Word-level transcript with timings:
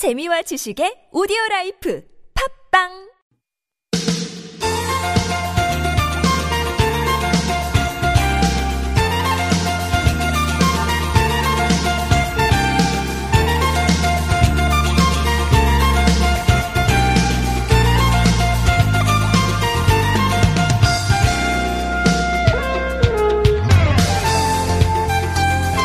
재미와 0.00 0.40
지식의 0.40 1.12
오디오 1.12 1.36
라이프 1.50 2.02
팝빵! 2.72 3.10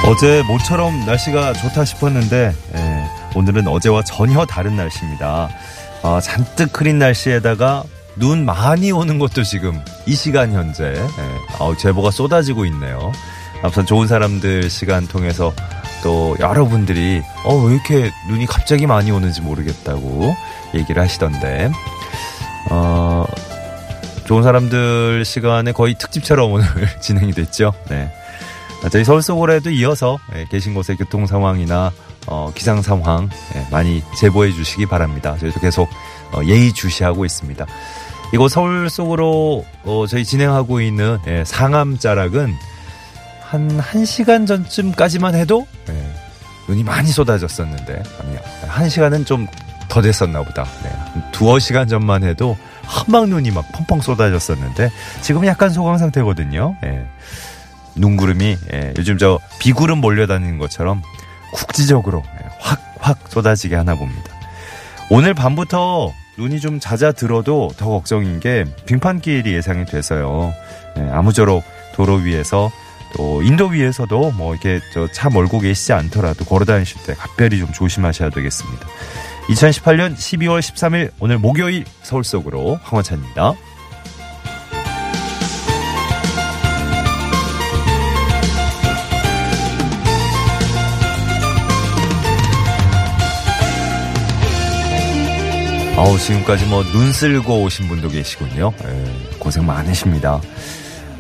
어제 0.08 0.42
모처럼 0.44 1.06
날씨가 1.06 1.52
좋다 1.52 1.84
싶었는데 1.84 2.54
예, 2.76 2.85
오늘은 3.36 3.68
어제와 3.68 4.04
전혀 4.04 4.46
다른 4.46 4.76
날씨입니다. 4.76 5.50
아, 6.04 6.20
잔뜩 6.22 6.80
흐린 6.80 6.98
날씨에다가 7.00 7.84
눈 8.16 8.46
많이 8.46 8.92
오는 8.92 9.20
것도 9.20 9.44
지금 9.44 9.84
이 10.06 10.16
시간 10.16 10.54
현재 10.54 10.94
예, 10.96 11.08
아우, 11.60 11.76
제보가 11.78 12.12
쏟아지고 12.12 12.66
있네요. 12.66 13.12
앞서 13.62 13.84
좋은 13.84 14.08
사람들 14.08 14.70
시간 14.70 15.08
통해서 15.08 15.54
또 16.04 16.36
여러분들이 16.40 17.22
어, 17.44 17.56
왜 17.56 17.74
이렇게 17.74 18.12
눈이 18.30 18.46
갑자기 18.46 18.86
많이 18.86 19.12
오는지 19.12 19.42
모르겠다고 19.42 20.36
얘기를 20.74 21.02
하시던데 21.02 21.72
어, 22.70 23.26
좋은 24.26 24.44
사람들 24.44 25.26
시간에 25.26 25.72
거의 25.72 25.96
특집처럼 25.96 26.52
오늘 26.52 26.68
진행이 27.02 27.34
됐죠. 27.34 27.74
네. 27.90 28.12
저희 28.92 29.04
서울 29.04 29.22
속으로에도 29.24 29.72
이어서 29.72 30.20
예, 30.36 30.46
계신 30.50 30.74
곳의 30.74 30.98
교통 30.98 31.26
상황이나 31.26 31.92
어, 32.28 32.52
기상 32.56 32.82
상황 32.82 33.30
예, 33.56 33.66
많이 33.72 34.04
제보해 34.20 34.52
주시기 34.52 34.86
바랍니다. 34.86 35.36
저희도 35.40 35.60
계속 35.60 35.90
어, 36.32 36.42
예의 36.44 36.74
주시하고 36.74 37.26
있습니다. 37.26 37.66
이곳 38.34 38.50
서울 38.50 38.90
속으로 38.90 39.66
어, 39.84 40.06
저희 40.08 40.26
진행하고 40.26 40.82
있는 40.82 41.18
예, 41.28 41.44
상암 41.46 42.00
자락은 42.00 42.54
한 43.42 43.80
1시간 43.80 44.48
전쯤까지만 44.48 45.36
해도 45.36 45.68
예, 45.90 45.94
눈이 46.68 46.84
많이 46.84 47.10
쏟아졌었는데 47.10 48.04
아니요. 48.20 48.40
1시간은 48.68 49.26
좀 49.26 49.48
더 49.96 50.02
됐었나 50.02 50.44
보다. 50.44 50.66
네, 50.84 50.90
한 50.90 51.32
두어 51.32 51.58
시간 51.58 51.88
전만 51.88 52.24
해도 52.24 52.58
한방 52.84 53.30
눈이 53.30 53.52
막 53.52 53.66
펑펑 53.72 54.02
쏟아졌었는데 54.02 54.92
지금 55.22 55.46
약간 55.46 55.70
소강 55.70 55.98
상태거든요. 55.98 56.76
예. 56.84 57.08
눈구름이 57.96 58.58
예, 58.74 58.94
요즘 58.98 59.18
저 59.18 59.40
비구름 59.60 60.00
몰려다니는 60.00 60.58
것처럼 60.58 61.02
국지적으로 61.56 62.22
확확 62.60 63.20
예, 63.26 63.30
쏟아지게 63.30 63.76
하나 63.76 63.96
봅니다. 63.96 64.24
오늘 65.10 65.34
밤부터 65.34 66.12
눈이 66.38 66.60
좀 66.60 66.80
잦아들어도 66.80 67.72
더 67.78 67.90
걱정인 67.90 68.42
게 68.42 68.66
빙판길이 68.86 69.54
예상이 69.54 69.86
돼서요. 69.86 70.54
예, 70.98 71.10
아무쪼록 71.12 71.64
도로 71.94 72.16
위에서 72.16 72.72
또 73.16 73.42
인도 73.42 73.68
위에서도 73.68 74.32
뭐 74.32 74.54
이렇게 74.54 74.82
저차 74.94 75.30
몰고 75.30 75.60
계시지 75.60 75.94
않더라도 75.94 76.44
걸어 76.44 76.66
다니실 76.66 77.04
때 77.04 77.14
각별히 77.14 77.60
좀 77.60 77.72
조심하셔야 77.72 78.30
되겠습니다. 78.32 78.88
2018년 79.48 80.16
12월 80.16 80.60
13일 80.60 81.12
오늘 81.20 81.38
목요일 81.38 81.86
서울 82.02 82.26
속으로 82.26 82.80
황원찬입니다. 82.84 83.54
아우 95.98 96.18
지금까지 96.18 96.66
뭐 96.68 96.84
눈 96.92 97.12
쓸고 97.12 97.64
오신 97.64 97.88
분도 97.88 98.10
계시군요. 98.10 98.74
에, 98.84 99.38
고생 99.40 99.66
많으십니다. 99.66 100.42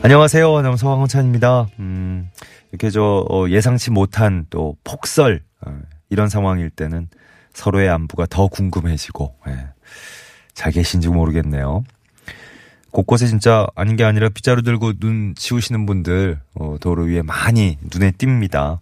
안녕하세요. 0.02 0.58
아나운서 0.58 0.90
황원찬입니다. 0.90 1.68
음, 1.80 2.30
이렇게 2.72 2.90
저 2.90 3.26
어, 3.30 3.48
예상치 3.50 3.92
못한 3.92 4.46
또 4.50 4.76
폭설 4.84 5.42
어, 5.66 5.80
이런 6.10 6.28
상황일 6.30 6.70
때는 6.70 7.08
서로의 7.54 7.90
안부가 7.90 8.26
더 8.30 8.48
궁금해지고 8.48 9.36
예, 9.48 9.68
잘 10.54 10.72
계신지 10.74 11.08
모르겠네요. 11.08 11.84
곳곳에 12.92 13.28
진짜 13.28 13.68
아닌 13.76 13.96
게 13.96 14.04
아니라 14.04 14.30
빗자루 14.30 14.62
들고 14.62 14.94
눈 15.00 15.36
치우시는 15.36 15.86
분들 15.86 16.40
어, 16.56 16.76
도로 16.82 17.04
위에 17.04 17.22
많이 17.22 17.78
눈에 17.94 18.12
띕니다. 18.12 18.80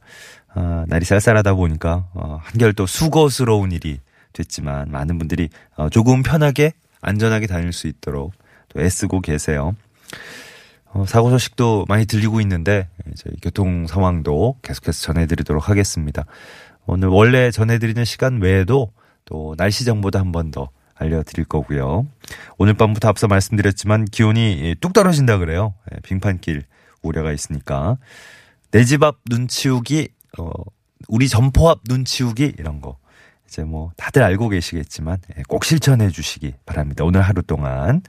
아, 0.55 0.85
날이 0.87 1.05
쌀쌀하다 1.05 1.53
보니까 1.53 2.07
어, 2.13 2.39
한결 2.43 2.73
또 2.73 2.85
수고스러운 2.87 3.71
일이 3.71 3.99
됐지만 4.33 4.91
많은 4.91 5.17
분들이 5.17 5.49
어, 5.75 5.89
조금 5.89 6.23
편하게 6.23 6.73
안전하게 7.01 7.47
다닐 7.47 7.73
수 7.73 7.87
있도록 7.87 8.33
또 8.69 8.81
애쓰고 8.81 9.21
계세요. 9.21 9.75
어, 10.87 11.05
사고 11.07 11.29
소식도 11.29 11.85
많이 11.87 12.05
들리고 12.05 12.39
있는데 12.41 12.87
저희 13.15 13.35
교통 13.41 13.87
상황도 13.87 14.57
계속해서 14.61 15.01
전해드리도록 15.01 15.69
하겠습니다. 15.69 16.25
오늘 16.85 17.07
원래 17.07 17.49
전해드리는 17.51 18.03
시간 18.05 18.41
외에도 18.41 18.91
또 19.25 19.55
날씨 19.57 19.85
정보도 19.85 20.19
한 20.19 20.31
번 20.31 20.51
더 20.51 20.69
알려드릴 20.95 21.45
거고요. 21.45 22.07
오늘 22.57 22.75
밤부터 22.75 23.07
앞서 23.09 23.27
말씀드렸지만 23.27 24.05
기온이 24.05 24.75
뚝 24.79 24.93
떨어진다 24.93 25.39
그래요. 25.39 25.73
예, 25.91 25.99
빙판길 26.01 26.63
우려가 27.01 27.31
있으니까 27.31 27.97
내 28.71 28.83
집 28.85 29.03
앞 29.03 29.17
눈 29.29 29.47
치우기, 29.47 30.09
어, 30.37 30.49
우리 31.07 31.27
점포 31.27 31.69
앞 31.69 31.79
눈 31.89 32.05
치우기 32.05 32.53
이런 32.59 32.79
거 32.81 32.97
이제 33.53 33.63
뭐 33.63 33.91
다들 33.97 34.23
알고 34.23 34.49
계시겠지만 34.49 35.19
예, 35.37 35.43
꼭 35.47 35.63
실천해 35.63 36.09
주시기 36.09 36.55
바랍니다. 36.65 37.03
오늘 37.03 37.21
하루 37.21 37.43
동안. 37.43 38.01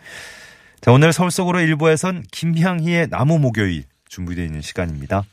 자, 0.80 0.90
오늘 0.90 1.12
서울 1.12 1.30
속으로 1.30 1.60
일부에선 1.60 2.24
김향희의 2.32 3.10
나무 3.10 3.38
목요일 3.38 3.84
준비되어 4.08 4.42
있는 4.42 4.62
시간입니다. 4.62 5.24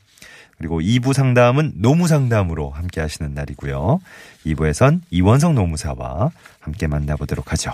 그리고 0.58 0.80
2부 0.80 1.14
상담은 1.14 1.72
노무 1.76 2.08
상담으로 2.08 2.70
함께 2.70 3.00
하시는 3.00 3.32
날이고요. 3.32 4.00
2부에선 4.44 5.00
이원성 5.10 5.54
노무사와 5.54 6.30
함께 6.60 6.86
만나보도록 6.86 7.50
하죠. 7.52 7.72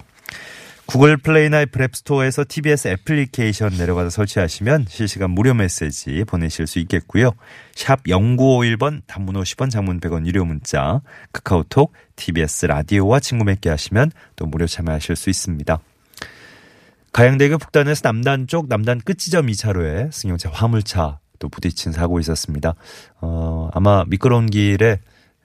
구글 0.88 1.18
플레이나 1.18 1.60
애플 1.60 1.82
앱스토어에서 1.82 2.46
TBS 2.48 2.88
애플리케이션 2.88 3.74
내려받아서 3.76 4.08
설치하시면 4.08 4.86
실시간 4.88 5.30
무료 5.32 5.52
메시지 5.52 6.24
보내실 6.24 6.66
수 6.66 6.78
있겠고요. 6.78 7.32
샵 7.74 8.02
0951번 8.04 9.02
단문 9.06 9.34
50원 9.34 9.70
장문 9.70 10.00
100원 10.00 10.24
유료 10.26 10.46
문자 10.46 11.02
카카오톡 11.34 11.92
TBS 12.16 12.64
라디오와 12.64 13.20
친구 13.20 13.44
맺게 13.44 13.68
하시면 13.68 14.12
또 14.34 14.46
무료 14.46 14.66
참여하실 14.66 15.14
수 15.16 15.28
있습니다. 15.28 15.78
가양대교 17.12 17.58
북단에서 17.58 18.00
남단 18.04 18.46
쪽 18.46 18.68
남단 18.68 19.00
끝지점 19.00 19.48
2차로에 19.48 20.10
승용차 20.10 20.48
화물차 20.50 21.18
또 21.38 21.50
부딪힌 21.50 21.92
사고 21.92 22.18
있었습니다. 22.18 22.74
어, 23.20 23.68
아마 23.74 24.04
미끄러운 24.06 24.46
길에 24.46 25.00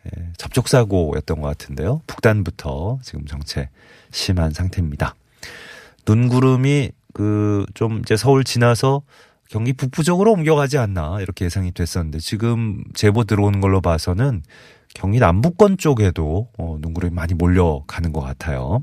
예, 0.06 0.32
접촉사고였던 0.38 1.42
것 1.42 1.48
같은데요. 1.48 2.02
북단부터 2.08 3.00
지금 3.04 3.26
정체 3.26 3.70
심한 4.10 4.52
상태입니다. 4.52 5.16
눈구름이 6.08 6.92
그 7.14 7.66
좀 7.74 8.00
이제 8.00 8.16
서울 8.16 8.44
지나서 8.44 9.02
경기 9.50 9.74
북부 9.74 10.04
쪽으로 10.04 10.32
옮겨가지 10.32 10.78
않나 10.78 11.20
이렇게 11.22 11.46
예상이 11.46 11.72
됐었는데 11.72 12.20
지금 12.20 12.84
제보 12.94 13.24
들어오는 13.24 13.62
걸로 13.62 13.82
봐서는 13.82 14.42
경기 14.96 15.20
남부권 15.20 15.78
쪽에도 15.78 16.50
어, 16.58 16.78
눈구름이 16.82 17.14
많이 17.14 17.34
몰려가는 17.34 18.14
것 18.14 18.22
같아요. 18.22 18.82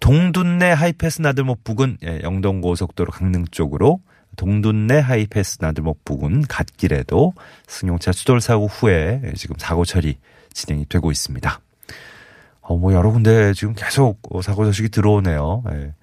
동둔내 0.00 0.70
하이패스 0.72 1.22
나들목 1.22 1.64
부근 1.64 1.96
예, 2.04 2.20
영동고속도로 2.22 3.10
강릉 3.12 3.46
쪽으로 3.50 4.00
동둔내 4.36 4.98
하이패스 4.98 5.58
나들목 5.60 6.04
부근 6.04 6.42
갓길에도 6.42 7.32
승용차 7.66 8.12
추돌 8.12 8.40
사고 8.42 8.66
후에 8.66 9.32
지금 9.36 9.56
사고 9.58 9.84
처리 9.86 10.18
진행이 10.52 10.86
되고 10.88 11.10
있습니다. 11.10 11.60
어, 12.68 12.76
뭐 12.76 12.92
여러 12.92 13.10
군데 13.10 13.52
지금 13.54 13.74
계속 13.74 14.20
사고 14.42 14.64
소식이 14.64 14.88
들어오네요. 14.88 15.62
예. 15.72 15.94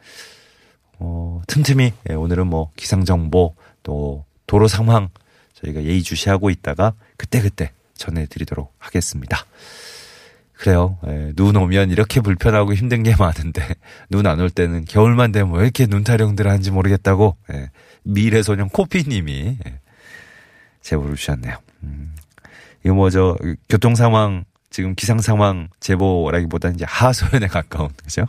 어, 1.00 1.42
틈틈이 1.48 1.92
예, 2.10 2.13
오늘은 2.13 2.48
뭐 2.48 2.71
기상 2.75 3.04
정보 3.04 3.56
또 3.83 4.24
도로 4.48 4.68
상황 4.68 5.10
저희가 5.56 5.83
예의주시하고 5.83 6.50
있다가 6.50 6.94
그때그때 7.18 7.71
전해드리도록 7.95 8.74
하겠습니다. 8.80 9.45
그래요. 10.54 10.98
예, 11.07 11.33
눈 11.36 11.57
오면 11.57 11.89
이렇게 11.92 12.21
불편하고 12.21 12.74
힘든 12.74 13.04
게 13.04 13.16
많은데 13.18 13.68
눈 14.09 14.25
안 14.25 14.39
올 14.39 14.50
때는 14.50 14.86
겨울만 14.86 15.33
되면 15.33 15.51
왜 15.54 15.63
이렇게 15.63 15.86
눈 15.88 16.04
타령들 16.06 16.48
하는지 16.48 16.71
모르겠다고 16.71 17.36
예, 17.54 17.69
미래소년 18.04 18.69
코피님이 18.69 19.57
예, 19.68 19.80
제보를 20.81 21.16
주셨네요. 21.16 21.57
음, 21.83 22.16
이거 22.86 22.94
뭐 22.94 23.09
저 23.09 23.36
교통 23.68 23.95
상황 23.95 24.45
지금 24.73 24.95
기상 24.95 25.21
상황 25.21 25.69
제보라기보다는 25.81 26.75
이제 26.75 26.85
하소연에 26.87 27.45
가까운 27.45 27.89
그죠? 28.03 28.25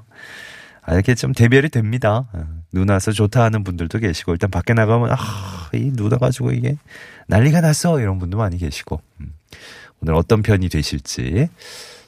아, 0.83 0.93
이렇게 0.93 1.15
좀 1.15 1.33
대별이 1.33 1.71
됩니다. 1.71 2.29
어, 2.35 2.47
눈 2.71 2.91
와서 2.91 3.13
좋다 3.13 3.43
하는 3.43 3.65
분들도 3.65 3.99
계시고 3.99 4.33
일단 4.33 4.51
밖에 4.51 4.75
나가면 4.75 5.11
아 5.13 5.71
이눈 5.73 6.13
와가지고 6.13 6.53
이게 6.53 6.77
난리가 7.29 7.63
났어 7.63 7.99
이런 7.99 8.19
분도 8.19 8.37
많이 8.37 8.59
계시고 8.59 9.01
음, 9.23 9.33
오늘 10.03 10.15
어떤 10.15 10.43
편이 10.43 10.69
되실지 10.69 11.49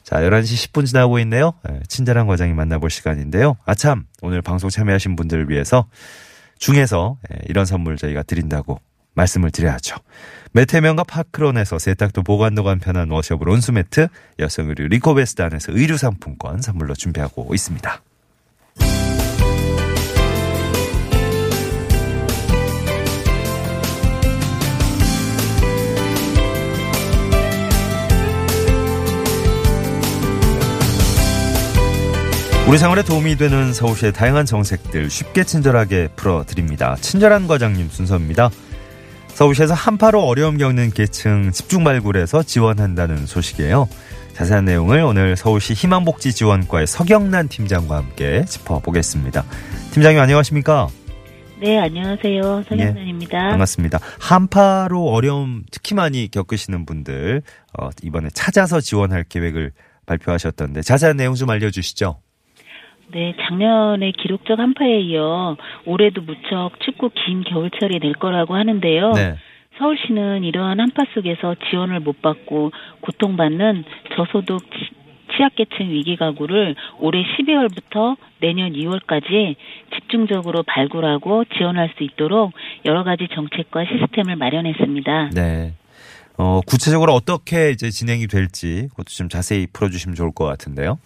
자, 0.03 0.17
11시 0.17 0.69
10분 0.71 0.85
지나고 0.85 1.17
있네요. 1.19 1.53
예, 1.69 1.81
친절한 1.87 2.27
과장이 2.27 2.53
만나볼 2.53 2.91
시간인데요. 2.91 3.57
아참, 3.65 4.05
오늘 4.21 4.43
방송 4.43 4.69
참여하신 4.69 5.15
분들을 5.15 5.49
위해서 5.49 5.87
중에서 6.59 7.17
예, 7.33 7.39
이런 7.49 7.65
선물 7.65 7.97
저희가 7.97 8.21
드린다고 8.21 8.79
말씀을 9.17 9.51
드려야죠. 9.51 9.97
매태면과 10.53 11.03
파크론에서 11.03 11.77
세탁도 11.77 12.23
보관도 12.23 12.63
간편한 12.63 13.11
워셔블 13.11 13.49
온수매트, 13.49 14.07
여성 14.39 14.69
의류 14.69 14.87
리코베스트 14.87 15.41
안에서 15.41 15.73
의류 15.73 15.97
상품권 15.97 16.61
선물로 16.61 16.93
준비하고 16.93 17.53
있습니다. 17.53 18.01
우리 32.67 32.77
생활에 32.77 33.01
도움이 33.01 33.37
되는 33.37 33.71
서울시의 33.71 34.11
다양한 34.11 34.45
정책들 34.45 35.09
쉽게 35.09 35.45
친절하게 35.45 36.09
풀어드립니다. 36.17 36.97
친절한 36.99 37.47
과장님 37.47 37.89
순서입니다. 37.89 38.49
서울시에서 39.37 39.75
한파로 39.75 40.23
어려움 40.23 40.57
겪는 40.57 40.89
계층 40.89 41.51
집중 41.51 41.83
발굴해서 41.83 42.41
지원한다는 42.41 43.27
소식이에요. 43.27 43.87
자세한 44.33 44.65
내용을 44.65 45.01
오늘 45.01 45.35
서울시 45.35 45.73
희망복지지원과의 45.73 46.87
서경란 46.87 47.47
팀장과 47.47 47.97
함께 47.97 48.43
짚어보겠습니다. 48.45 49.45
팀장님 49.91 50.19
안녕하십니까? 50.19 50.87
네, 51.61 51.77
안녕하세요. 51.77 52.63
서경란입니다. 52.67 53.37
예, 53.37 53.49
반갑습니다. 53.51 53.99
한파로 54.19 55.05
어려움 55.05 55.61
특히 55.69 55.93
많이 55.93 56.31
겪으시는 56.31 56.87
분들 56.87 57.43
어, 57.77 57.89
이번에 58.01 58.29
찾아서 58.33 58.81
지원할 58.81 59.23
계획을 59.23 59.71
발표하셨던데 60.07 60.81
자세한 60.81 61.15
내용 61.15 61.35
좀 61.35 61.51
알려주시죠. 61.51 62.19
네, 63.11 63.35
작년에 63.41 64.11
기록적 64.11 64.59
한파에 64.59 64.99
이어 65.01 65.55
올해도 65.85 66.21
무척 66.21 66.71
춥고 66.79 67.09
긴 67.09 67.43
겨울철이 67.43 67.99
될 67.99 68.13
거라고 68.13 68.55
하는데요. 68.55 69.11
네. 69.13 69.35
서울시는 69.77 70.43
이러한 70.43 70.79
한파 70.79 71.03
속에서 71.13 71.55
지원을 71.69 71.99
못 71.99 72.21
받고 72.21 72.71
고통받는 73.01 73.83
저소득 74.15 74.61
취약계층 75.35 75.89
위기 75.89 76.15
가구를 76.15 76.75
올해 76.99 77.23
12월부터 77.23 78.17
내년 78.39 78.73
2월까지 78.73 79.55
집중적으로 79.93 80.63
발굴하고 80.63 81.45
지원할 81.57 81.93
수 81.97 82.03
있도록 82.03 82.53
여러 82.85 83.03
가지 83.03 83.27
정책과 83.33 83.85
시스템을 83.85 84.35
마련했습니다. 84.35 85.31
네. 85.35 85.73
어, 86.37 86.61
구체적으로 86.65 87.13
어떻게 87.13 87.71
이제 87.71 87.89
진행이 87.89 88.27
될지 88.27 88.87
그것도 88.91 89.09
좀 89.09 89.29
자세히 89.29 89.67
풀어주시면 89.71 90.15
좋을 90.15 90.31
것 90.33 90.45
같은데요. 90.45 90.99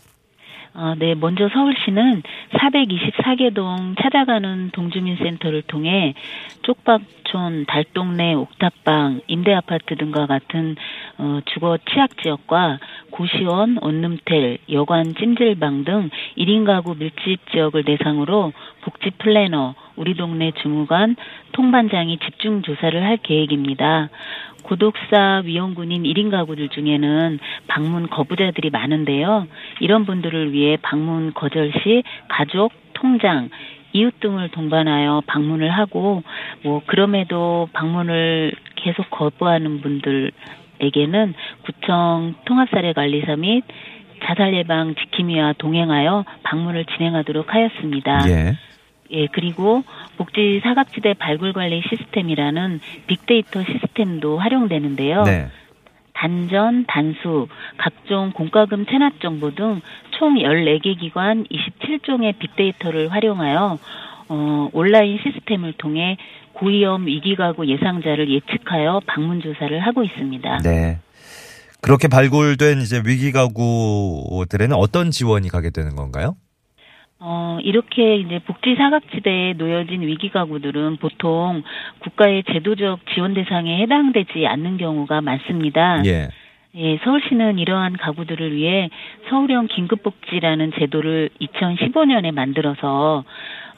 아, 0.74 0.96
네. 0.98 1.16
먼저 1.16 1.50
서울시는 1.50 2.24
424개 2.54 3.54
동 3.54 3.96
찾아가는 4.02 4.70
동주민센터를 4.72 5.64
통해 5.64 6.14
쪽박 6.62 7.02
촌, 7.32 7.66
달동네, 7.66 8.34
옥탑방, 8.34 9.22
임대 9.28 9.54
아파트 9.54 9.96
등과 9.96 10.26
같은 10.26 10.76
어, 11.18 11.40
주거 11.46 11.78
취약 11.90 12.22
지역과 12.22 12.80
고시원, 13.10 13.78
원룸텔, 13.82 14.58
여관, 14.72 15.16
찜질방 15.16 15.86
등 15.86 16.10
1인 16.38 16.66
가구 16.66 16.96
밀집 16.96 17.50
지역을 17.52 17.86
대상으로 17.86 18.52
복지 18.82 19.12
플래너, 19.12 19.76
우리 19.96 20.16
동네 20.16 20.52
주무관, 20.62 21.16
통반장이 21.54 22.20
집중 22.20 22.64
조사를 22.64 23.02
할 23.02 23.18
계획입니다. 23.18 24.10
고독사 24.64 25.42
위험군인 25.46 26.04
1인 26.04 26.32
가구들 26.32 26.68
중에는 26.70 27.40
방문 27.68 28.08
거부자들이 28.10 28.70
많은데요. 28.72 29.48
이런 29.80 30.06
분들을 30.06 30.52
위해 30.52 30.78
방문 30.82 31.34
거절 31.34 31.72
시 31.82 32.04
가족, 32.28 32.74
통장, 32.94 33.50
이웃 33.94 34.20
등을 34.20 34.50
동반하여 34.50 35.24
방문을 35.28 35.70
하고 35.70 36.24
뭐 36.64 36.82
그럼에도 36.86 37.70
방문을 37.74 38.54
계속 38.76 39.10
거부하는 39.10 39.82
분들에게는 39.82 41.34
구청 41.64 42.36
통합사례 42.46 42.94
관리사 42.94 43.36
및 43.36 43.64
자살 44.24 44.54
예방 44.54 44.96
지킴이와 44.96 45.54
동행하여 45.58 46.26
방문을 46.44 46.86
진행하도록 46.86 47.54
하였습니다. 47.54 48.30
예. 48.30 48.58
예, 49.14 49.28
그리고 49.28 49.84
복지 50.18 50.62
사각지대 50.64 51.16
발굴 51.16 51.52
관리 51.54 51.82
시스템이라는 51.90 52.80
빅데이터 53.08 53.62
시스템도 53.64 54.38
활용되는데요. 54.38 55.24
네. 55.24 55.48
단전, 56.22 56.86
단수, 56.86 57.48
각종 57.78 58.32
공과금 58.32 58.86
체납 58.86 59.20
정보 59.20 59.50
등 59.56 59.82
총 60.22 60.36
14개 60.36 61.00
기관 61.00 61.46
27종의 61.46 62.38
빅데이터를 62.38 63.12
활용하여 63.12 63.80
어, 64.30 64.70
온라인 64.72 65.18
시스템을 65.18 65.74
통해 65.74 66.16
고위험 66.54 67.08
위기가구 67.08 67.68
예상자를 67.68 68.30
예측하여 68.30 69.02
방문 69.08 69.42
조사를 69.42 69.80
하고 69.80 70.04
있습니다. 70.04 70.60
네. 70.60 71.00
그렇게 71.82 72.08
발굴된 72.08 72.82
이제 72.82 73.02
위기 73.04 73.32
가구들에는 73.32 74.76
어떤 74.76 75.10
지원이 75.10 75.50
가게 75.50 75.72
되는 75.72 75.96
건가요? 75.96 76.36
어, 77.24 77.60
이렇게 77.62 78.16
이제 78.16 78.40
복지 78.40 78.76
사각지대에 78.76 79.54
놓여진 79.54 80.02
위기 80.02 80.30
가구들은 80.30 80.98
보통 80.98 81.62
국가의 82.00 82.44
제도적 82.52 83.00
지원 83.14 83.36
대상에 83.36 83.80
해당되지 83.84 84.48
않는 84.48 84.78
경우가 84.78 85.22
많습니다. 85.22 86.04
예. 86.06 86.30
예, 86.74 86.98
서울시는 87.04 87.60
이러한 87.60 87.98
가구들을 87.98 88.56
위해 88.56 88.90
서울형 89.30 89.68
긴급복지라는 89.68 90.72
제도를 90.80 91.30
2015년에 91.42 92.32
만들어서 92.32 93.24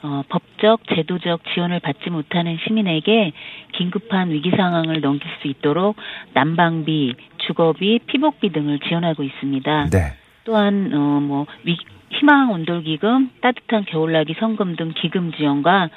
어, 0.02 0.22
법적, 0.28 0.80
제도적 0.94 1.42
지원을 1.52 1.80
받지 1.80 2.08
못하는 2.08 2.56
시민에게 2.64 3.32
긴급한 3.72 4.30
위기 4.30 4.50
상황을 4.50 5.00
넘길 5.00 5.28
수 5.42 5.48
있도록 5.48 5.96
난방비, 6.34 7.14
주거비, 7.38 8.00
피복비 8.06 8.52
등을 8.52 8.78
지원하고 8.80 9.22
있습니다. 9.22 9.90
네. 9.90 9.98
또한 10.44 10.90
어, 10.94 11.20
뭐 11.20 11.46
위, 11.64 11.76
희망 12.18 12.52
온돌기금, 12.52 13.30
따뜻한 13.42 13.84
겨울나기 13.86 14.34
성금 14.38 14.76
등 14.76 14.92
기금 15.00 15.32
지원과 15.32 15.90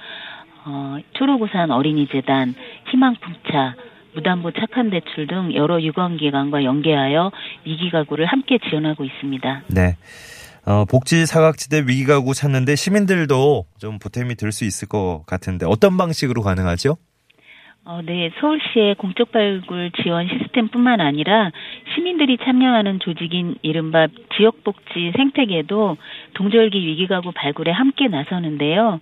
어, 0.66 0.98
초록우산 1.14 1.72
어린이재단, 1.72 2.54
희망품차, 2.92 3.76
무담보 4.16 4.52
착한 4.52 4.90
대출 4.90 5.28
등 5.28 5.54
여러 5.54 5.82
유관기관과 5.82 6.64
연계하여 6.64 7.32
위기가구를 7.66 8.26
함께 8.26 8.58
지원하고 8.70 9.04
있습니다. 9.06 9.64
네. 9.68 9.96
어, 10.66 10.84
복지 10.84 11.26
사각지대 11.26 11.84
위기 11.88 12.04
가구 12.04 12.34
찾는데 12.34 12.76
시민들도 12.76 13.66
좀 13.78 14.00
보탬이 14.00 14.36
될 14.36 14.52
수 14.52 14.66
있을 14.66 14.88
것 14.90 15.24
같은데 15.26 15.66
어떤 15.66 15.96
방식으로 15.96 16.42
가능하죠? 16.42 16.98
어, 17.90 18.02
네, 18.04 18.32
서울시의 18.42 18.96
공적 18.96 19.32
발굴 19.32 19.92
지원 20.04 20.28
시스템뿐만 20.28 21.00
아니라 21.00 21.52
시민들이 21.96 22.38
참여하는 22.38 23.00
조직인 23.00 23.56
이른바 23.62 24.08
지역복지 24.36 25.14
생태계도 25.16 25.96
동절기 26.34 26.86
위기가구 26.86 27.32
발굴에 27.32 27.72
함께 27.72 28.10
나서는데요. 28.10 29.00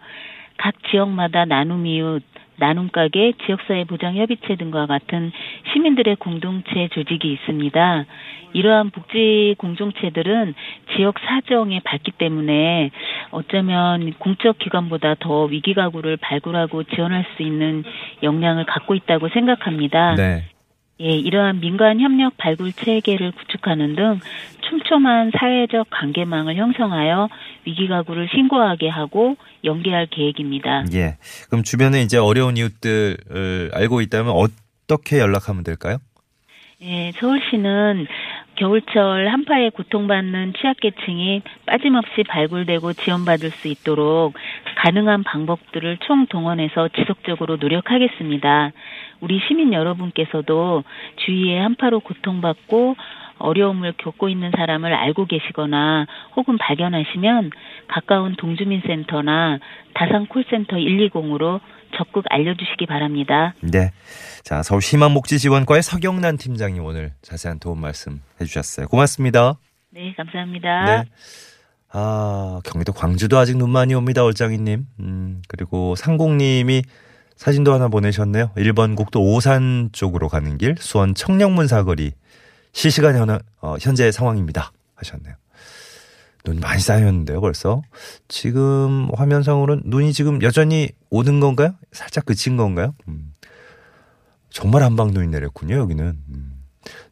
각 0.57 0.75
지역마다 0.91 1.45
나눔 1.45 1.87
이웃, 1.87 2.21
나눔 2.57 2.89
가게, 2.89 3.33
지역사회 3.45 3.83
보장 3.85 4.15
협의체 4.15 4.55
등과 4.55 4.85
같은 4.85 5.31
시민들의 5.73 6.15
공동체 6.17 6.87
조직이 6.89 7.33
있습니다. 7.33 8.05
이러한 8.53 8.91
복지 8.91 9.55
공동체들은 9.57 10.55
지역 10.95 11.15
사정에 11.19 11.81
밝기 11.83 12.11
때문에 12.11 12.91
어쩌면 13.31 14.13
공적 14.13 14.59
기관보다 14.59 15.15
더 15.19 15.43
위기 15.43 15.73
가구를 15.73 16.17
발굴하고 16.17 16.83
지원할 16.83 17.25
수 17.35 17.43
있는 17.43 17.83
역량을 18.23 18.65
갖고 18.65 18.95
있다고 18.95 19.27
생각합니다. 19.29 20.15
네. 20.15 20.43
예, 21.01 21.09
이러한 21.09 21.59
민간 21.59 21.99
협력 21.99 22.37
발굴 22.37 22.71
체계를 22.71 23.31
구축하는 23.33 23.95
등 23.95 24.19
촘촘한 24.61 25.31
사회적 25.37 25.87
관계망을 25.89 26.55
형성하여 26.55 27.29
위기 27.65 27.87
가구를 27.87 28.29
신고하게 28.33 28.87
하고 28.87 29.35
연계할 29.63 30.07
계획입니다. 30.07 30.85
예. 30.93 31.17
그럼 31.49 31.63
주변에 31.63 32.01
이제 32.01 32.17
어려운 32.17 32.55
이웃들을 32.55 33.71
알고 33.73 34.01
있다면 34.01 34.33
어떻게 34.33 35.19
연락하면 35.19 35.63
될까요? 35.63 35.97
예, 36.81 37.11
서울시는 37.15 38.07
겨울철 38.55 39.27
한파에 39.27 39.69
고통받는 39.69 40.53
취약계층이 40.59 41.41
빠짐없이 41.65 42.23
발굴되고 42.27 42.93
지원받을 42.93 43.49
수 43.51 43.67
있도록 43.67 44.33
가능한 44.77 45.23
방법들을 45.23 45.97
총동원해서 46.05 46.89
지속적으로 46.89 47.57
노력하겠습니다. 47.57 48.71
우리 49.21 49.39
시민 49.47 49.73
여러분께서도 49.73 50.83
주위에 51.25 51.59
한파로 51.59 52.01
고통받고 52.01 52.95
어려움을 53.37 53.93
겪고 53.97 54.29
있는 54.29 54.51
사람을 54.55 54.93
알고 54.93 55.25
계시거나 55.25 56.05
혹은 56.35 56.57
발견하시면 56.57 57.51
가까운 57.87 58.35
동주민센터나 58.37 59.59
다산 59.93 60.27
콜센터 60.27 60.77
120으로 60.77 61.59
적극 61.97 62.25
알려주시기 62.29 62.85
바랍니다. 62.85 63.53
네. 63.61 63.91
자, 64.43 64.63
서울시 64.63 64.95
희망복지지원과의 64.95 65.81
서경란 65.81 66.37
팀장님 66.37 66.83
오늘 66.83 67.11
자세한 67.21 67.59
도움 67.59 67.81
말씀 67.81 68.21
해주셨어요. 68.39 68.87
고맙습니다. 68.87 69.55
네, 69.91 70.13
감사합니다. 70.17 70.85
네. 70.85 71.09
아, 71.91 72.59
경기도 72.65 72.91
광주도 72.91 73.37
아직 73.37 73.57
눈 73.57 73.69
많이 73.69 73.93
옵니다, 73.93 74.23
얼짱이님. 74.25 74.85
음, 74.99 75.41
그리고 75.47 75.95
상공님이 75.95 76.81
사진도 77.35 77.73
하나 77.73 77.87
보내셨네요. 77.87 78.51
1번 78.55 78.95
국도 78.95 79.21
오산 79.21 79.89
쪽으로 79.91 80.29
가는 80.29 80.57
길, 80.57 80.75
수원 80.79 81.13
청량문 81.13 81.67
사거리. 81.67 82.13
실시간 82.71 83.15
현, 83.15 83.39
어, 83.61 83.75
현재 83.79 84.11
상황입니다. 84.11 84.71
하셨네요. 84.95 85.35
눈 86.43 86.59
많이 86.59 86.79
쌓였는데요, 86.79 87.41
벌써. 87.41 87.81
지금 88.27 89.09
화면상으로는 89.13 89.83
눈이 89.85 90.13
지금 90.13 90.41
여전히 90.43 90.89
오는 91.09 91.39
건가요? 91.39 91.73
살짝 91.91 92.25
그친 92.25 92.55
건가요? 92.55 92.93
음. 93.07 93.33
정말 94.49 94.83
한방 94.83 95.11
눈이 95.11 95.27
내렸군요, 95.27 95.75
여기는. 95.75 96.05
음. 96.05 96.51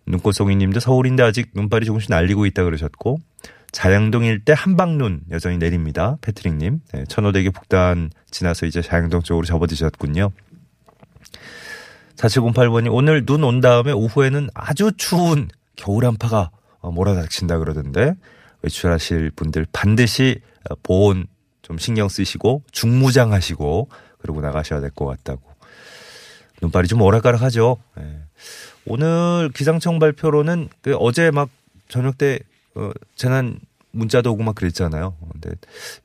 눈꽃송이 0.06 0.56
님도 0.56 0.80
서울인데 0.80 1.24
아직 1.24 1.52
눈발이 1.56 1.86
조금씩 1.86 2.10
날리고 2.10 2.46
있다 2.46 2.64
그러셨고, 2.64 3.20
자양동 3.84 4.24
일 4.24 4.46
대 4.46 4.54
한방눈 4.56 5.22
여전히 5.32 5.58
내립니다. 5.58 6.18
패트릭 6.22 6.54
님. 6.56 6.80
네, 6.94 7.04
천호대교 7.10 7.52
북단 7.52 8.12
지나서 8.32 8.66
이제 8.68 8.82
자양동 8.82 9.22
쪽으로 9.24 9.46
접어드셨군요. 9.46 10.32
4708번이 12.16 12.88
오늘 12.92 13.24
눈 13.26 13.44
온 13.44 13.60
다음에 13.60 13.92
오후에는 13.92 14.50
아주 14.54 14.92
추운 14.98 15.50
겨울 15.76 16.06
한파가 16.06 16.52
어, 16.80 16.92
몰아닥친다 16.92 17.58
그러던데 17.58 18.14
외출하실 18.62 19.32
분들 19.36 19.66
반드시 19.74 20.40
어, 20.70 20.76
보온 20.84 21.26
좀 21.64 21.78
신경 21.78 22.08
쓰시고 22.10 22.64
중무장 22.72 23.34
하시고 23.34 23.90
그러고 24.20 24.42
나가셔야 24.42 24.80
될 24.82 24.92
것 24.92 25.06
같다고. 25.06 25.42
눈발이 26.62 26.88
좀 26.88 27.02
오락가락하죠. 27.02 27.78
네. 27.98 28.20
오늘 28.86 29.50
기상청 29.54 30.00
발표로는 30.00 30.70
그 30.82 30.96
어제 30.96 31.32
막 31.32 31.50
저녁 31.90 32.18
때 32.18 32.40
어, 32.76 32.92
재난 33.16 33.60
문자도 33.92 34.32
오고 34.34 34.44
막 34.44 34.56
그랬잖아요. 34.56 35.16
근데 35.32 35.52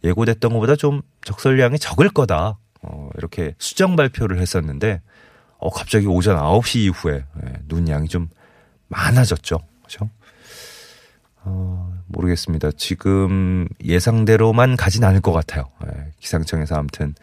예고됐던 0.05 0.53
것보다 0.53 0.77
좀 0.77 1.03
적설량이 1.25 1.79
적을 1.79 2.11
거다. 2.11 2.59
어, 2.83 3.11
이렇게 3.17 3.55
수정 3.59 3.97
발표를 3.97 4.41
했었는데 4.41 5.01
어, 5.59 5.71
갑자기 5.71 6.07
오전 6.07 6.37
9시 6.37 6.81
이후에 6.81 7.25
예, 7.45 7.53
눈 7.67 7.89
양이 7.89 8.09
좀 8.09 8.29
많아졌죠. 8.89 9.59
그죠? 9.85 10.09
어, 11.43 11.93
모르겠습니다. 12.07 12.71
지금 12.77 13.69
예상대로만 13.83 14.77
가진 14.77 15.03
않을 15.05 15.21
것 15.21 15.33
같아요. 15.33 15.65
예, 15.87 16.13
기상청에서 16.21 16.77
아무튼 16.77 17.15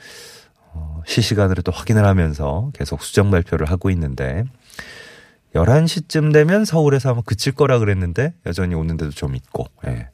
어, 0.73 1.01
실시간으로 1.05 1.61
또 1.61 1.71
확인을 1.71 2.05
하면서 2.05 2.71
계속 2.73 3.03
수정 3.03 3.31
발표를 3.31 3.69
하고 3.69 3.89
있는데 3.91 4.43
11시쯤 5.55 6.33
되면 6.33 6.65
서울에서 6.65 7.11
아마 7.11 7.21
그칠 7.25 7.53
거라 7.53 7.79
그랬는데 7.79 8.33
여전히 8.45 8.75
오는데도 8.75 9.11
좀 9.11 9.35
있고 9.35 9.65
예. 9.87 10.09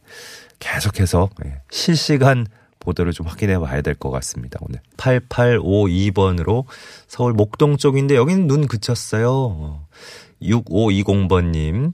계속해서 0.59 1.29
예. 1.45 1.61
실시간 1.71 2.45
보도를 2.79 3.13
좀 3.13 3.27
확인해 3.27 3.59
봐야 3.59 3.81
될 3.81 3.93
것 3.95 4.09
같습니다. 4.11 4.59
오늘 4.61 4.79
8852번으로 4.97 6.65
서울 7.07 7.33
목동 7.33 7.77
쪽인데 7.77 8.15
여기는 8.15 8.47
눈 8.47 8.67
그쳤어요. 8.67 9.85
6520번님 10.41 11.93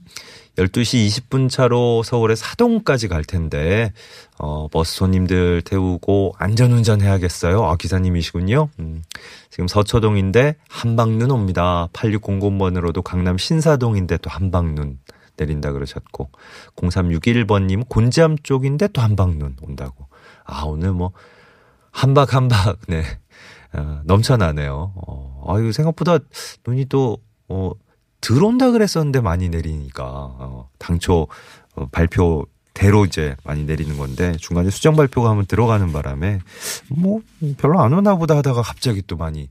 12시 0.58 1.06
20분 1.06 1.48
차로 1.48 2.02
서울의 2.02 2.36
사동까지 2.36 3.06
갈 3.06 3.22
텐데, 3.22 3.92
어, 4.38 4.66
버스 4.68 4.96
손님들 4.96 5.62
태우고 5.62 6.34
안전운전 6.36 7.00
해야겠어요. 7.00 7.64
아, 7.64 7.76
기사님이시군요. 7.76 8.68
음, 8.80 9.02
지금 9.50 9.68
서초동인데 9.68 10.56
한방눈 10.68 11.30
옵니다. 11.30 11.88
8600번으로도 11.92 13.02
강남 13.02 13.38
신사동인데 13.38 14.16
또 14.18 14.30
한방눈 14.30 14.98
내린다 15.36 15.70
그러셨고, 15.70 16.30
0361번님 16.74 17.88
곤지암 17.88 18.38
쪽인데 18.42 18.88
또 18.88 19.00
한방눈 19.00 19.56
온다고. 19.62 20.08
아, 20.44 20.64
오늘 20.64 20.92
뭐, 20.92 21.12
한박 21.92 22.34
한박, 22.34 22.78
네. 22.88 23.04
어, 23.74 24.00
넘쳐나네요. 24.04 24.92
어, 25.06 25.44
아유, 25.54 25.70
생각보다 25.70 26.18
눈이 26.66 26.86
또, 26.86 27.18
어, 27.48 27.70
들어온다 28.20 28.70
그랬었는데 28.70 29.20
많이 29.20 29.48
내리니까 29.48 30.04
어, 30.04 30.68
당초 30.78 31.28
어, 31.74 31.86
발표 31.90 32.46
대로 32.74 33.04
이제 33.04 33.34
많이 33.44 33.64
내리는 33.64 33.96
건데 33.96 34.36
중간에 34.38 34.70
수정 34.70 34.94
발표가 34.94 35.30
한번 35.30 35.46
들어가는 35.46 35.92
바람에 35.92 36.40
뭐 36.88 37.20
별로 37.56 37.80
안 37.80 37.92
오나 37.92 38.14
보다 38.16 38.36
하다가 38.36 38.62
갑자기 38.62 39.02
또 39.06 39.16
많이 39.16 39.48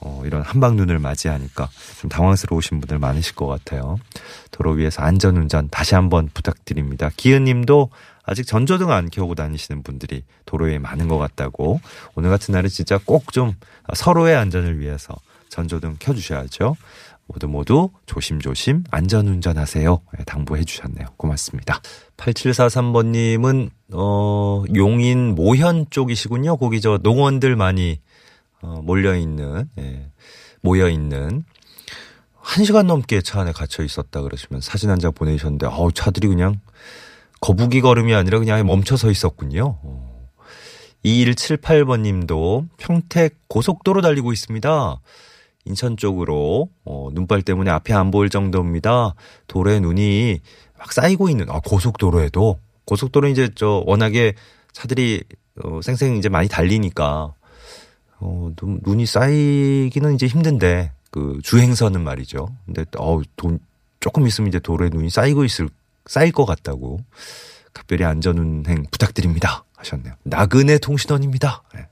어, 0.00 0.22
이런 0.24 0.42
한방 0.42 0.74
눈을 0.76 0.98
맞이하니까 0.98 1.68
좀 2.00 2.10
당황스러우신 2.10 2.80
분들 2.80 2.98
많으실 2.98 3.34
것 3.36 3.46
같아요. 3.46 3.98
도로 4.50 4.72
위에서 4.72 5.02
안전 5.02 5.36
운전 5.36 5.68
다시 5.70 5.94
한번 5.94 6.28
부탁드립니다. 6.34 7.10
기은 7.16 7.44
님도 7.44 7.90
아직 8.24 8.44
전조등 8.46 8.90
안 8.90 9.10
켜고 9.10 9.34
다니시는 9.34 9.82
분들이 9.82 10.24
도로에 10.46 10.78
많은 10.78 11.08
것 11.08 11.18
같다고 11.18 11.80
오늘 12.14 12.30
같은 12.30 12.52
날은 12.52 12.68
진짜 12.68 12.98
꼭 13.04 13.32
좀 13.32 13.54
서로의 13.94 14.34
안전을 14.36 14.80
위해서 14.80 15.14
전조등 15.50 15.96
켜주셔야죠. 16.00 16.76
모두 17.32 17.48
모두 17.48 17.90
조심조심 18.06 18.84
안전운전 18.90 19.56
하세요. 19.56 20.00
네, 20.16 20.24
당부해 20.24 20.64
주셨네요. 20.64 21.06
고맙습니다. 21.16 21.80
8743번님은, 22.18 23.70
어, 23.92 24.64
용인 24.74 25.34
모현 25.34 25.86
쪽이시군요. 25.90 26.56
거기 26.58 26.80
저 26.80 26.98
농원들 27.02 27.56
많이, 27.56 28.00
어, 28.60 28.80
몰려있는, 28.84 29.68
예, 29.78 30.10
모여있는. 30.60 31.44
한 32.34 32.64
시간 32.64 32.86
넘게 32.86 33.22
차 33.22 33.40
안에 33.40 33.52
갇혀 33.52 33.82
있었다 33.84 34.20
그러시면 34.20 34.60
사진 34.60 34.90
한 34.90 34.98
장 34.98 35.12
보내주셨는데, 35.12 35.66
어우, 35.66 35.92
차들이 35.92 36.28
그냥 36.28 36.60
거북이 37.40 37.80
걸음이 37.80 38.14
아니라 38.14 38.38
그냥 38.40 38.64
멈춰 38.66 38.96
서 38.96 39.10
있었군요. 39.10 39.78
어. 39.82 40.12
2178번 41.04 42.00
님도 42.02 42.66
평택 42.76 43.36
고속도로 43.48 44.02
달리고 44.02 44.32
있습니다. 44.32 45.00
인천 45.64 45.96
쪽으로 45.96 46.68
어, 46.84 47.08
눈발 47.12 47.42
때문에 47.42 47.70
앞이 47.70 47.92
안 47.92 48.10
보일 48.10 48.30
정도입니다. 48.30 49.14
도로에 49.46 49.80
눈이 49.80 50.40
막 50.78 50.92
쌓이고 50.92 51.28
있는 51.28 51.48
아, 51.50 51.60
고속도로에도 51.60 52.58
고속도로 52.84 53.28
이제 53.28 53.48
저 53.54 53.82
워낙에 53.86 54.34
차들이 54.72 55.22
어, 55.62 55.80
쌩쌩 55.82 56.16
이제 56.16 56.28
많이 56.28 56.48
달리니까 56.48 57.32
어, 58.20 58.50
눈, 58.56 58.80
눈이 58.82 59.06
쌓이기는 59.06 60.14
이제 60.14 60.26
힘든데 60.26 60.92
그 61.10 61.38
주행선은 61.42 62.02
말이죠. 62.02 62.48
근데 62.66 62.84
어돈 62.96 63.60
조금 64.00 64.26
있으면 64.26 64.48
이제 64.48 64.58
도로에 64.58 64.88
눈이 64.88 65.10
쌓이고 65.10 65.44
있을 65.44 65.68
쌓일 66.06 66.32
것 66.32 66.44
같다고 66.46 67.00
각별히 67.72 68.04
안전운행 68.04 68.86
부탁드립니다 68.90 69.64
하셨네요. 69.76 70.14
나그네 70.24 70.78
통신원입니다. 70.78 71.62
네. 71.74 71.86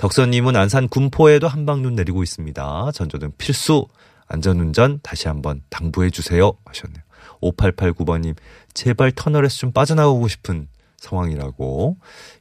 덕선님은 0.00 0.56
안산 0.56 0.88
군포에도 0.88 1.46
한방 1.46 1.82
눈 1.82 1.94
내리고 1.94 2.22
있습니다. 2.22 2.90
전조등 2.94 3.32
필수 3.36 3.86
안전운전 4.28 5.00
다시 5.02 5.28
한번 5.28 5.60
당부해 5.68 6.08
주세요 6.08 6.52
하셨네요. 6.64 7.02
5889번님 7.42 8.34
제발 8.72 9.12
터널에서 9.12 9.58
좀 9.58 9.72
빠져나가고 9.72 10.26
싶은 10.26 10.68
상황이라고 10.96 11.98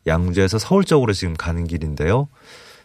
양주에서 0.08 0.58
서울 0.58 0.86
쪽으로 0.86 1.12
지금 1.12 1.34
가는 1.34 1.68
길인데요. 1.68 2.30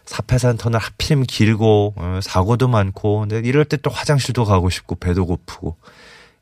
사패산 0.05 0.57
터널 0.57 0.81
하필이면 0.81 1.25
길고 1.25 1.93
어, 1.95 2.19
사고도 2.21 2.67
많고 2.67 3.21
근데 3.21 3.39
이럴 3.39 3.63
때 3.63 3.77
또 3.77 3.89
화장실도 3.89 4.43
가고 4.43 4.69
싶고 4.69 4.95
배도 4.95 5.25
고프고 5.25 5.77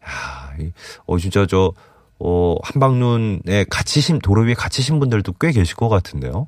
야, 0.07 0.57
어 1.05 1.19
진짜 1.19 1.45
저 1.45 1.71
어, 2.17 2.55
한방눈에 2.63 3.65
갇히신 3.69 4.19
도로 4.19 4.41
위에 4.41 4.55
갇히신 4.55 4.99
분들도 4.99 5.33
꽤 5.33 5.51
계실 5.51 5.75
것 5.75 5.87
같은데요. 5.89 6.47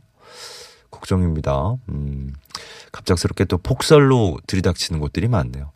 걱정입니다. 1.06 1.76
음, 1.90 2.34
갑작스럽게 2.92 3.46
또 3.46 3.58
폭설로 3.58 4.40
들이닥치는 4.48 5.00
곳들이 5.00 5.28
많네요. 5.28 5.72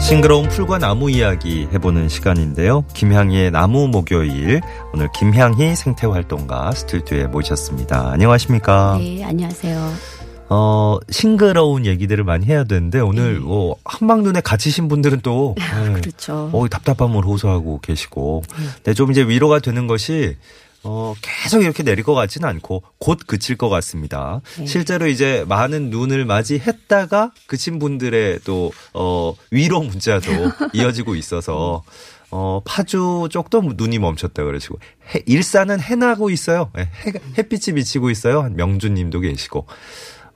싱그러운 0.00 0.48
풀과 0.48 0.78
나무 0.78 1.08
이야기 1.08 1.68
해보는 1.72 2.08
시간인데요. 2.08 2.84
김향희의 2.94 3.52
나무 3.52 3.86
목요일. 3.86 4.60
오늘 4.92 5.08
김향희 5.14 5.76
생태활동가 5.76 6.72
스튜디오에 6.72 7.28
모셨습니다. 7.28 8.10
안녕하십니까? 8.10 8.98
네, 8.98 9.22
안녕하세요. 9.24 10.09
어, 10.52 10.98
싱그러운 11.08 11.86
얘기들을 11.86 12.24
많이 12.24 12.44
해야 12.44 12.64
되는데 12.64 12.98
오늘 12.98 13.38
네. 13.38 13.44
어, 13.46 13.76
한방눈에 13.84 14.40
갇히신 14.40 14.88
분들은 14.88 15.20
또 15.22 15.54
네, 15.56 15.92
그렇죠. 15.92 16.50
어, 16.52 16.68
답답함을 16.68 17.24
호소하고 17.24 17.80
계시고 17.80 18.42
네. 18.58 18.64
네, 18.82 18.94
좀 18.94 19.12
이제 19.12 19.22
위로가 19.22 19.60
되는 19.60 19.86
것이 19.86 20.36
어, 20.82 21.14
계속 21.20 21.62
이렇게 21.62 21.84
내릴 21.84 22.04
것 22.04 22.14
같지는 22.14 22.48
않고 22.48 22.82
곧 22.98 23.20
그칠 23.26 23.56
것 23.56 23.68
같습니다. 23.68 24.40
네. 24.58 24.66
실제로 24.66 25.06
이제 25.06 25.44
많은 25.46 25.90
눈을 25.90 26.24
맞이했다가 26.24 27.32
그친 27.46 27.78
분들의 27.78 28.40
또, 28.44 28.72
어, 28.92 29.34
위로 29.50 29.82
문자도 29.82 30.30
이어지고 30.72 31.14
있어서 31.14 31.84
어, 32.32 32.62
파주 32.64 33.28
쪽도 33.30 33.72
눈이 33.74 33.98
멈췄다 33.98 34.44
그러시고, 34.44 34.78
해, 35.14 35.22
일산은 35.26 35.80
해나고 35.80 36.30
있어요. 36.30 36.70
해, 36.78 36.88
햇빛이 37.36 37.74
비치고 37.74 38.08
있어요. 38.08 38.42
한 38.42 38.54
명주님도 38.54 39.20
계시고, 39.20 39.66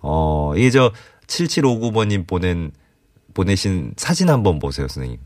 어, 0.06 0.52
이게 0.54 0.70
저 0.70 0.92
7759번님 1.26 2.26
보낸, 2.26 2.72
보내신 3.32 3.94
사진 3.96 4.28
한번 4.28 4.58
보세요, 4.58 4.86
선생님. 4.86 5.18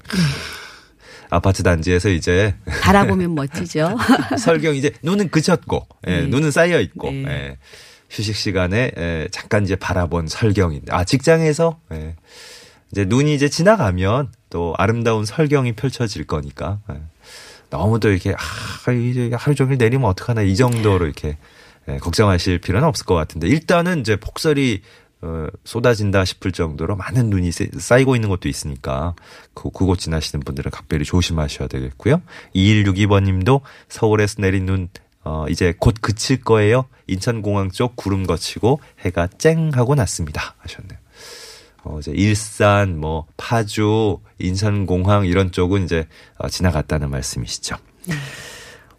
아파트 1.30 1.62
단지에서 1.62 2.08
이제 2.08 2.54
바라보면 2.82 3.35
멋지죠. 3.35 3.97
설경 4.38 4.76
이제 4.76 4.92
눈은 5.02 5.30
그쳤고, 5.30 5.87
예, 6.06 6.20
네. 6.23 6.26
눈은 6.26 6.52
쌓여 6.52 6.80
있고, 6.80 7.11
네. 7.11 7.25
예, 7.26 7.58
휴식 8.08 8.37
시간에 8.37 8.92
예, 8.97 9.28
잠깐 9.30 9.64
이제 9.64 9.76
바라본 9.76 10.28
설경인데, 10.28 10.94
아 10.94 11.04
직장에서 11.04 11.80
예, 11.92 12.14
이제 12.92 13.04
눈이 13.04 13.35
이제 13.35 13.50
지나가면 13.50 14.32
또 14.49 14.75
아름다운 14.78 15.26
설경이 15.26 15.73
펼쳐질 15.73 16.25
거니까 16.25 16.78
예, 16.90 17.02
너무 17.68 18.00
또 18.00 18.08
이렇게 18.08 18.32
아 18.32 18.92
이제 18.92 19.30
하루 19.35 19.54
종일 19.54 19.76
내리면 19.76 20.08
어떡하나 20.08 20.40
이 20.42 20.56
정도로 20.56 21.04
이렇게 21.04 21.37
예, 21.88 21.97
걱정하실 21.99 22.59
필요는 22.59 22.87
없을 22.87 23.07
것 23.07 23.14
같은데 23.14 23.49
일단은 23.49 24.00
이제 24.00 24.16
폭설이 24.16 24.83
어, 25.21 25.47
쏟아진다 25.64 26.25
싶을 26.25 26.52
정도로 26.52 26.95
많은 26.95 27.28
눈이 27.30 27.50
쌓- 27.50 27.64
쌓이고 27.76 28.14
있는 28.14 28.28
것도 28.28 28.49
있으니까 28.49 29.14
그, 29.54 29.71
그곳 29.71 29.99
지나시는 29.99 30.45
분들은 30.45 30.71
각별히 30.71 31.04
조심하셔야 31.04 31.66
되겠고요. 31.68 32.23
2162번 32.54 33.25
님도 33.25 33.62
서울에서 33.88 34.37
내린 34.40 34.66
눈 34.66 34.88
어, 35.25 35.47
이제 35.49 35.75
곧 35.78 35.97
그칠 36.00 36.40
거예요. 36.40 36.85
인천공항 37.09 37.71
쪽 37.71 37.97
구름 37.97 38.26
거치고 38.26 38.80
해가 39.00 39.26
쨍 39.38 39.73
하고 39.75 39.95
났습니다. 39.97 40.54
하셨네요. 40.59 40.99
어, 41.85 41.99
이제 41.99 42.12
일산, 42.12 42.99
뭐, 42.99 43.26
파주, 43.37 44.18
인천공항 44.38 45.26
이런 45.26 45.50
쪽은 45.52 45.85
이제 45.85 46.07
어, 46.38 46.49
지나갔다는 46.49 47.11
말씀이시죠. 47.11 47.76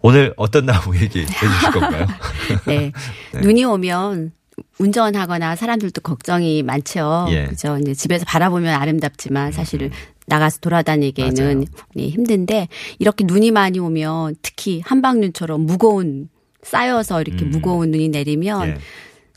오늘 0.01 0.33
어떤 0.37 0.65
나무 0.65 0.95
얘기 0.95 1.21
해주실 1.21 1.71
건가요? 1.71 2.05
네. 2.67 2.91
네. 3.33 3.41
눈이 3.41 3.63
오면 3.65 4.31
운전하거나 4.77 5.55
사람들도 5.55 6.01
걱정이 6.01 6.63
많죠. 6.63 7.27
예. 7.29 7.45
그죠. 7.47 7.77
이제 7.81 7.93
집에서 7.93 8.25
바라보면 8.25 8.73
아름답지만 8.73 9.51
사실 9.51 9.89
나가서 10.27 10.59
돌아다니기에는 10.59 11.43
맞아요. 11.55 11.65
네, 11.95 12.09
힘든데 12.09 12.67
이렇게 12.99 13.23
눈이 13.25 13.51
많이 13.51 13.79
오면 13.79 14.35
특히 14.41 14.81
한방눈처럼 14.85 15.61
무거운 15.61 16.29
쌓여서 16.63 17.21
이렇게 17.21 17.45
음. 17.45 17.51
무거운 17.51 17.91
눈이 17.91 18.09
내리면 18.09 18.67
예. 18.67 18.77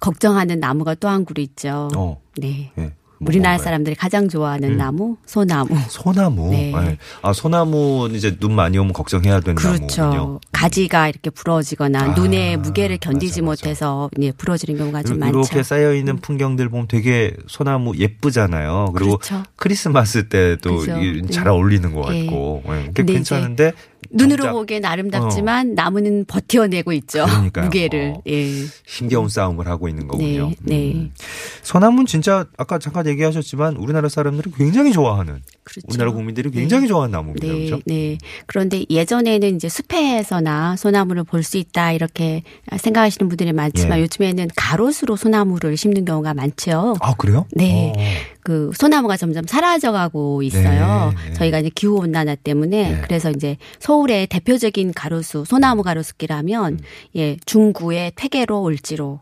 걱정하는 0.01 0.59
나무가 0.59 0.95
또 0.97 1.09
한 1.09 1.25
그루 1.25 1.41
있죠. 1.43 1.89
어, 1.97 2.21
네. 2.37 2.73
예. 2.79 2.93
뭐 3.23 3.29
우리나라 3.31 3.53
뭔가요? 3.55 3.65
사람들이 3.65 3.97
가장 3.97 4.29
좋아하는 4.29 4.71
음. 4.73 4.77
나무, 4.77 5.17
소나무. 5.27 5.69
소나무. 5.89 6.51
네. 6.51 6.73
예. 6.75 6.99
아, 7.23 7.33
소나무는 7.33 8.17
이제 8.17 8.37
눈 8.39 8.55
많이 8.55 8.77
오면 8.79 8.93
걱정해야 8.93 9.41
되는 9.41 9.55
그렇죠. 9.55 10.03
나무군요. 10.03 10.41
가지가 10.51 11.09
이렇게 11.09 11.31
부러지거나 11.31 12.01
아, 12.01 12.07
눈의 12.15 12.57
무게를 12.59 12.99
견디지 12.99 13.43
맞아, 13.43 13.51
맞아. 13.51 13.63
못해서 13.63 14.11
예, 14.21 14.33
부러지는 14.33 14.77
경우가 14.79 15.03
좀 15.05 15.19
많죠. 15.21 15.39
이렇게 15.39 15.63
쌓여 15.63 15.95
있는 15.95 16.17
풍경들 16.19 16.69
보면 16.69 16.89
되게 16.89 17.33
소나무 17.47 17.97
예쁘잖아요. 17.97 18.93
그리고 18.95 19.19
그렇죠. 19.19 19.43
크리스마스 19.57 20.29
때도 20.29 20.79
그죠. 20.79 20.99
이- 21.01 21.23
잘 21.31 21.47
음. 21.47 21.53
어울리는 21.53 21.95
것 21.95 22.13
예. 22.15 22.27
같고. 22.27 22.63
예. 22.67 22.83
꽤 22.87 22.91
근데 23.03 23.13
괜찮은데 23.15 23.73
눈으로 24.13 24.45
정작 24.45 24.53
보기엔 24.53 24.85
아름답지만 24.85 25.75
나무는 25.75 26.25
버텨내고 26.27 26.93
있죠. 26.93 27.25
그러니까요. 27.27 27.65
무게를. 27.67 28.15
어. 28.17 28.23
예. 28.29 28.51
힘겨운 28.87 29.29
싸움을 29.29 29.67
하고 29.69 29.89
있는 29.89 30.09
거군요. 30.09 30.49
네, 30.49 30.57
네. 30.63 30.93
음. 30.95 31.13
소나무는 31.63 32.07
진짜 32.07 32.47
아까 32.57 32.79
잠깐 32.79 33.07
얘기하셨지만 33.07 33.77
우리나라 33.77 34.09
사람들이 34.09 34.51
굉장히 34.57 34.93
좋아하는 34.93 35.43
그렇죠. 35.65 35.87
우리나라 35.89 36.13
국민들이 36.13 36.51
굉장히 36.51 36.89
좋아하는 36.89 37.13
나무입니다. 37.13 37.47
네, 37.47 37.53
그렇죠? 37.67 37.83
네. 37.87 38.19
그런데 38.47 38.85
예전에는 38.91 39.57
이제 39.57 39.69
숲에서나 39.69 40.77
소나무를 40.77 41.25
볼 41.25 41.43
수 41.43 41.57
있다 41.59 41.91
이렇게 41.91 42.45
생각하시는 42.79 43.29
분들이 43.29 43.53
많지만 43.53 43.99
예. 43.99 44.03
요즘에는 44.03 44.49
가로수로 44.55 45.17
소나무를 45.17 45.77
심는 45.77 46.05
경우가 46.05 46.35
많죠. 46.35 46.95
아, 47.01 47.15
그래요? 47.15 47.47
네. 47.51 47.93
어. 47.97 48.03
그 48.45 48.71
소나무가 48.75 49.17
점점 49.17 49.45
사라져가고 49.47 50.43
있어요. 50.43 51.13
네, 51.17 51.29
네. 51.29 51.35
저희가 51.35 51.61
이제 51.61 51.71
기후 51.75 51.99
온난화 51.99 52.35
때문에 52.37 52.93
네. 52.93 53.01
그래서 53.03 53.31
이제 53.31 53.57
서울의 53.79 54.27
대표적인 54.27 54.93
가로수 54.95 55.45
소나무 55.47 55.83
가로수길하면 55.83 56.73
음. 56.75 56.79
예 57.17 57.37
중구의 57.47 58.13
퇴계로 58.17 58.63
올지로 58.63 59.21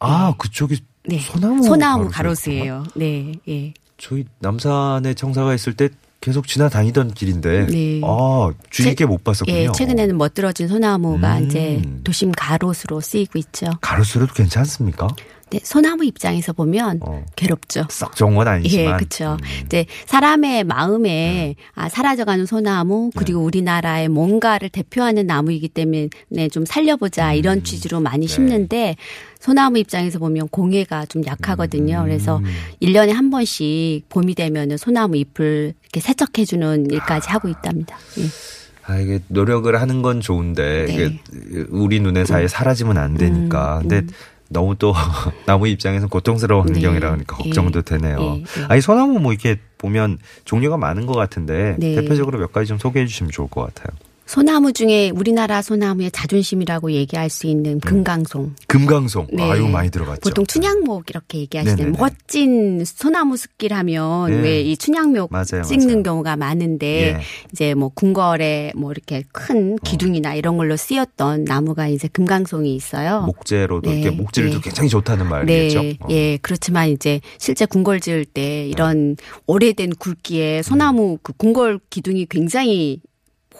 아, 0.00 0.34
그쪽이 0.38 0.78
네 1.06 1.18
소나무 1.18 1.62
소나무. 1.62 2.08
가로수예요. 2.10 2.84
네, 2.94 3.32
예. 3.48 3.74
저희 3.98 4.24
남산에 4.40 5.14
청사가 5.14 5.54
있을 5.54 5.74
때 5.74 5.88
계속 6.20 6.46
지나다니던 6.46 7.14
길인데 7.14 7.66
네. 7.66 8.00
아, 8.04 8.50
주의 8.70 8.90
깊게 8.90 9.06
못 9.06 9.22
봤었군요. 9.24 9.56
예, 9.56 9.68
최근에는 9.72 10.16
멋들어진 10.16 10.68
소나무가 10.68 11.38
음. 11.38 11.46
이제 11.46 11.82
도심 12.04 12.32
가로수로 12.32 13.00
쓰이고 13.00 13.38
있죠. 13.40 13.66
가로수로도 13.80 14.32
괜찮습니까? 14.34 15.08
네, 15.52 15.60
소나무 15.62 16.04
입장에서 16.04 16.54
보면 16.54 17.00
어. 17.02 17.24
괴롭죠. 17.36 17.86
썩 17.90 18.16
좋은 18.16 18.34
건 18.34 18.48
아니지만. 18.48 18.94
예, 18.94 18.96
그렇죠. 18.96 19.36
음. 19.40 19.66
이제 19.66 19.84
사람의 20.06 20.64
마음에 20.64 21.56
아 21.74 21.90
사라져가는 21.90 22.46
소나무 22.46 23.10
그리고 23.14 23.40
네. 23.40 23.44
우리나라의 23.44 24.08
뭔가를 24.08 24.70
대표하는 24.70 25.26
나무이기 25.26 25.68
때문에 25.68 26.48
좀 26.50 26.64
살려보자 26.64 27.34
이런 27.34 27.64
취지로 27.64 28.00
많이 28.00 28.26
네. 28.26 28.32
심는데 28.32 28.96
소나무 29.40 29.78
입장에서 29.78 30.18
보면 30.18 30.48
공해가 30.48 31.04
좀 31.04 31.24
약하거든요. 31.26 31.98
음. 31.98 32.04
그래서 32.04 32.40
1년에 32.80 33.10
한 33.12 33.30
번씩 33.30 34.08
봄이 34.08 34.34
되면은 34.34 34.78
소나무 34.78 35.16
잎을 35.16 35.74
이렇게 35.82 36.00
세척해 36.00 36.46
주는 36.46 36.90
일까지 36.90 37.28
하고 37.28 37.48
있답니다. 37.48 37.98
예. 38.18 38.22
아, 38.84 38.98
이게 38.98 39.20
노력을 39.28 39.80
하는 39.80 40.02
건 40.02 40.20
좋은데 40.20 40.86
네. 40.86 40.92
이게 40.92 41.20
우리 41.70 42.00
눈에 42.00 42.24
사이에 42.24 42.48
사라지면 42.48 42.98
안 42.98 43.14
되니까. 43.14 43.78
음, 43.78 43.88
근데 43.88 43.96
음. 43.98 44.08
너무 44.52 44.76
또 44.76 44.92
나무 45.46 45.68
입장에서는 45.68 46.08
고통스러운 46.08 46.66
네. 46.66 46.72
환경이라 46.74 47.10
그러니까 47.10 47.36
예. 47.40 47.42
걱정도 47.44 47.82
되네요. 47.82 48.18
예, 48.20 48.40
예. 48.40 48.64
아니 48.68 48.80
소나무 48.80 49.18
뭐 49.18 49.32
이렇게 49.32 49.58
보면 49.78 50.18
종류가 50.44 50.76
많은 50.76 51.06
것 51.06 51.14
같은데 51.14 51.76
네. 51.78 51.94
대표적으로 51.94 52.38
몇 52.38 52.52
가지 52.52 52.68
좀 52.68 52.78
소개해 52.78 53.06
주시면 53.06 53.30
좋을 53.32 53.48
것 53.48 53.62
같아요. 53.62 53.96
소나무 54.26 54.72
중에 54.72 55.10
우리나라 55.10 55.62
소나무의 55.62 56.10
자존심이라고 56.10 56.92
얘기할 56.92 57.28
수 57.28 57.46
있는 57.46 57.80
금강송. 57.80 58.54
금강송. 58.66 59.26
네. 59.32 59.42
아유 59.42 59.68
많이 59.68 59.90
들어봤죠. 59.90 60.20
보통 60.22 60.46
춘향목 60.46 61.10
이렇게 61.10 61.38
얘기하시는 61.38 61.76
네네네. 61.76 61.98
멋진 61.98 62.84
소나무 62.84 63.36
숲길 63.36 63.74
하면 63.74 64.30
네. 64.30 64.40
왜이 64.40 64.76
춘향목 64.76 65.30
맞아요, 65.30 65.62
찍는 65.66 65.86
맞아요. 65.86 66.02
경우가 66.02 66.36
많은데 66.36 66.86
예. 66.86 67.20
이제 67.52 67.74
뭐 67.74 67.90
궁궐에 67.90 68.72
뭐 68.76 68.92
이렇게 68.92 69.24
큰 69.32 69.74
어. 69.74 69.76
기둥이나 69.84 70.34
이런 70.34 70.56
걸로 70.56 70.76
쓰였던 70.76 71.44
나무가 71.44 71.88
이제 71.88 72.08
금강송이 72.08 72.74
있어요. 72.74 73.22
목재로도 73.22 73.90
네, 73.90 74.00
이렇게 74.00 74.16
목질도 74.16 74.54
네. 74.56 74.60
굉장히 74.62 74.88
좋다는 74.88 75.28
말이겠죠. 75.28 75.82
네, 75.82 75.98
어. 76.00 76.06
예. 76.10 76.38
그렇지만 76.40 76.88
이제 76.88 77.20
실제 77.38 77.66
궁궐 77.66 78.00
지을 78.00 78.24
때 78.24 78.66
이런 78.66 79.16
오래된 79.46 79.96
굵기에 79.98 80.62
소나무 80.62 81.18
그 81.22 81.32
궁궐 81.34 81.80
기둥이 81.90 82.26
굉장히 82.30 83.00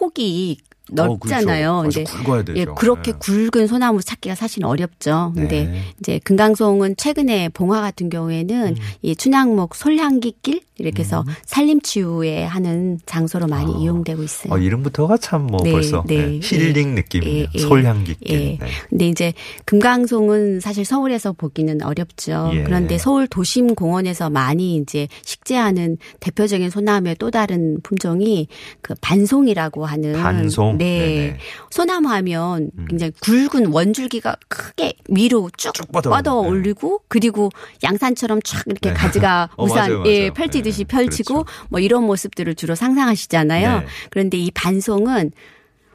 폭이 0.03 0.57
넓잖아요. 0.91 1.71
어, 1.71 1.81
그렇죠. 1.81 2.03
굵어야 2.03 2.43
되죠. 2.43 2.59
예, 2.59 2.65
그렇게 2.65 3.13
네. 3.13 3.17
굵은 3.17 3.67
소나무 3.67 4.01
찾기가 4.01 4.35
사실 4.35 4.65
어렵죠. 4.65 5.31
근데 5.33 5.65
네. 5.65 5.81
이제 5.99 6.19
금강송은 6.19 6.97
최근에 6.97 7.49
봉화 7.49 7.79
같은 7.81 8.09
경우에는 8.09 8.67
음. 8.67 8.75
이 9.01 9.15
춘향목 9.15 9.75
솔향기길 9.75 10.61
이렇게 10.79 11.03
해서 11.03 11.23
산림치유에 11.45 12.45
하는 12.45 12.99
장소로 13.05 13.47
많이 13.47 13.71
아. 13.71 13.77
이용되고 13.77 14.23
있어요. 14.23 14.53
어, 14.53 14.57
이름부터가 14.57 15.17
참뭐 15.17 15.59
네, 15.63 15.71
벌써 15.71 16.03
네, 16.07 16.17
네, 16.17 16.39
힐링 16.41 16.89
예. 16.89 16.93
느낌이네요. 16.95 17.43
예, 17.43 17.47
예. 17.53 17.59
솔향기길. 17.59 18.17
예. 18.29 18.37
네. 18.37 18.59
근데 18.89 19.07
이제 19.07 19.33
금강송은 19.65 20.61
사실 20.61 20.83
서울에서 20.83 21.33
보기는 21.33 21.83
어렵죠. 21.83 22.51
예. 22.53 22.63
그런데 22.63 22.97
서울 22.97 23.27
도심 23.27 23.75
공원에서 23.75 24.31
많이 24.31 24.77
이제 24.77 25.07
식재하는 25.23 25.97
대표적인 26.19 26.71
소나무의 26.71 27.17
또 27.19 27.29
다른 27.29 27.79
품종이 27.83 28.47
그 28.81 28.95
반송이라고 28.99 29.85
하는 29.85 30.13
반송? 30.13 30.79
네. 30.79 30.99
네네. 30.99 31.37
소나무 31.69 32.09
하면 32.09 32.71
음. 32.77 32.85
굉장히 32.89 33.11
굵은 33.21 33.67
원줄기가 33.67 34.37
크게 34.47 34.93
위로 35.09 35.51
쭉, 35.55 35.73
쭉 35.75 35.91
뻗어 35.91 36.41
네. 36.41 36.47
올리고 36.47 37.01
그리고 37.07 37.49
양산처럼 37.83 38.41
쫙 38.43 38.63
이렇게 38.65 38.89
네. 38.89 38.95
가지가 38.95 39.49
어, 39.57 39.65
우산 39.65 39.91
맞아요, 39.91 40.03
예, 40.07 40.19
맞아요. 40.19 40.33
펼치 40.33 40.62
듯이 40.63 40.79
네, 40.79 40.83
펼치고 40.85 41.43
그렇죠. 41.43 41.67
뭐 41.69 41.79
이런 41.79 42.03
모습들을 42.05 42.55
주로 42.55 42.75
상상하시잖아요. 42.75 43.79
네. 43.81 43.85
그런데 44.09 44.37
이 44.37 44.49
반송은 44.51 45.31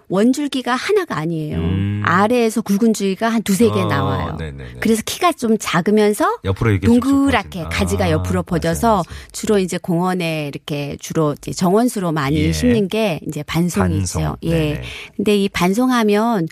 원줄기가 0.09 0.75
하나가 0.75 1.19
아니에요. 1.19 1.59
음. 1.59 2.03
아래에서 2.05 2.63
굵은 2.63 2.95
줄기가 2.95 3.29
한 3.29 3.43
두세 3.43 3.71
개 3.71 3.81
어, 3.81 3.85
나와요. 3.85 4.37
네네네. 4.39 4.81
그래서 4.81 5.03
키가 5.05 5.33
좀 5.33 5.57
작으면서 5.59 6.39
옆으로 6.45 6.81
동그랗게 6.81 7.59
쭉쭉 7.65 7.71
가지가. 7.71 8.11
옆으로 8.11 8.41
아, 8.41 8.43
퍼져서 8.43 8.89
맞아요, 8.89 9.03
맞아요. 9.07 9.19
주로 9.33 9.59
이제 9.59 9.77
공원에 9.77 10.49
이렇게 10.49 10.97
주로 10.99 11.35
이제 11.39 11.53
정원수로 11.53 12.13
많이 12.13 12.37
예. 12.37 12.53
심는 12.53 12.89
게 12.89 13.21
이제 13.29 13.43
반송이죠. 13.43 14.19
반송. 14.19 14.37
예. 14.45 14.51
네네. 14.51 14.83
근데 15.17 15.37
이 15.37 15.49
반송하면 15.51 16.49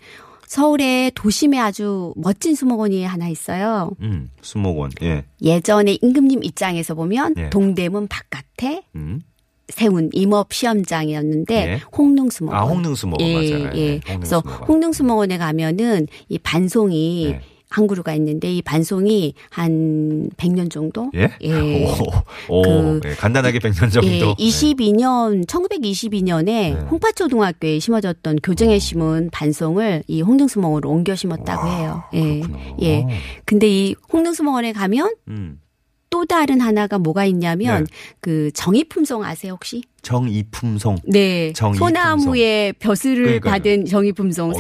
서울의 0.46 1.12
도심에 1.14 1.58
아주 1.58 2.12
멋진 2.16 2.54
수목원이 2.54 3.04
하나 3.04 3.28
있어요. 3.28 3.90
음, 4.00 4.30
수목원. 4.42 4.90
예. 5.02 5.24
예전에 5.42 5.98
임금님 6.00 6.44
입장에서 6.44 6.94
보면 6.94 7.34
예. 7.36 7.50
동대문 7.50 8.08
바깥에 8.08 8.82
음. 8.94 9.20
세운 9.68 10.10
임업 10.12 10.52
시험장이었는데 10.52 11.54
예. 11.54 11.80
홍릉수목원. 11.96 12.60
아, 12.60 12.64
홍릉수목원 12.64 13.28
예, 13.28 13.34
맞아요. 13.34 13.70
예. 13.74 13.90
네, 13.98 14.00
그래서 14.00 14.38
홍릉수목원. 14.38 14.68
홍릉수목원에 14.68 15.38
가면은 15.38 16.06
이 16.28 16.38
반송이 16.38 17.28
네. 17.32 17.40
한 17.68 17.86
그루가 17.86 18.14
있는데 18.14 18.52
이 18.54 18.62
반송이 18.62 19.34
한 19.50 20.30
100년 20.36 20.70
정도? 20.70 21.10
예? 21.14 21.30
예. 21.42 21.84
오, 22.48 22.58
오, 22.58 22.62
그- 22.62 23.00
예, 23.04 23.14
간단하게 23.14 23.58
100년 23.58 23.90
정도. 23.90 24.06
예, 24.06 24.20
22년 24.20 25.46
1922년에 25.46 26.44
네. 26.44 26.72
홍파초등학교에 26.90 27.78
심어졌던 27.78 28.36
교정에 28.42 28.78
심은 28.78 29.30
반송을 29.32 30.04
이 30.06 30.22
홍등수목원으로 30.22 30.90
옮겨 30.90 31.14
심었다고 31.14 31.66
해요. 31.68 32.04
예. 32.14 32.40
그렇구나. 32.40 32.58
예. 32.82 33.06
근데 33.44 33.68
이 33.68 33.94
홍등수목원에 34.12 34.72
가면 34.72 35.14
음, 35.28 35.58
또 36.10 36.24
다른 36.24 36.60
하나가 36.60 36.98
뭐가 36.98 37.24
있냐면 37.24 37.84
네. 37.84 37.90
그 38.20 38.50
정의품송 38.54 39.24
아세요 39.24 39.52
혹시? 39.52 39.82
정이품송. 40.02 40.98
네. 41.08 41.52
정의품송. 41.52 41.88
소나무의 41.88 42.74
벼슬을 42.74 43.24
그러니까요. 43.24 43.52
받은 43.52 43.84
정의품송 43.86 44.50
어. 44.50 44.54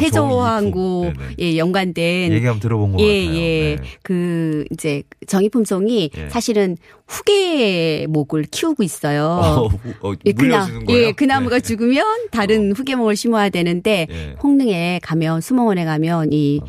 네네. 1.02 1.34
예, 1.38 1.56
연관된 1.56 2.32
얘기 2.32 2.46
한번 2.46 2.60
들어본 2.60 2.92
것 2.92 3.00
예, 3.00 3.24
같아요. 3.26 3.38
예. 3.40 3.76
네. 3.76 3.82
그 4.02 4.64
이제 4.72 5.04
정의품송이 5.28 6.10
예. 6.16 6.28
사실은 6.30 6.76
후계 7.06 8.06
목을 8.08 8.46
키우고 8.50 8.82
있어요. 8.82 9.24
어, 9.24 9.66
어, 10.02 10.14
예, 10.24 10.32
그 10.32 10.48
거예요? 10.84 11.06
예, 11.06 11.12
그 11.12 11.22
나무가 11.22 11.60
네. 11.60 11.62
죽으면 11.62 12.04
다른 12.32 12.72
후계 12.72 12.96
목을 12.96 13.14
심어야 13.14 13.48
되는데 13.48 14.08
예. 14.10 14.34
홍릉에 14.42 14.98
가면 15.04 15.42
수목원에 15.42 15.84
가면 15.84 16.32
이 16.32 16.60
어. 16.60 16.66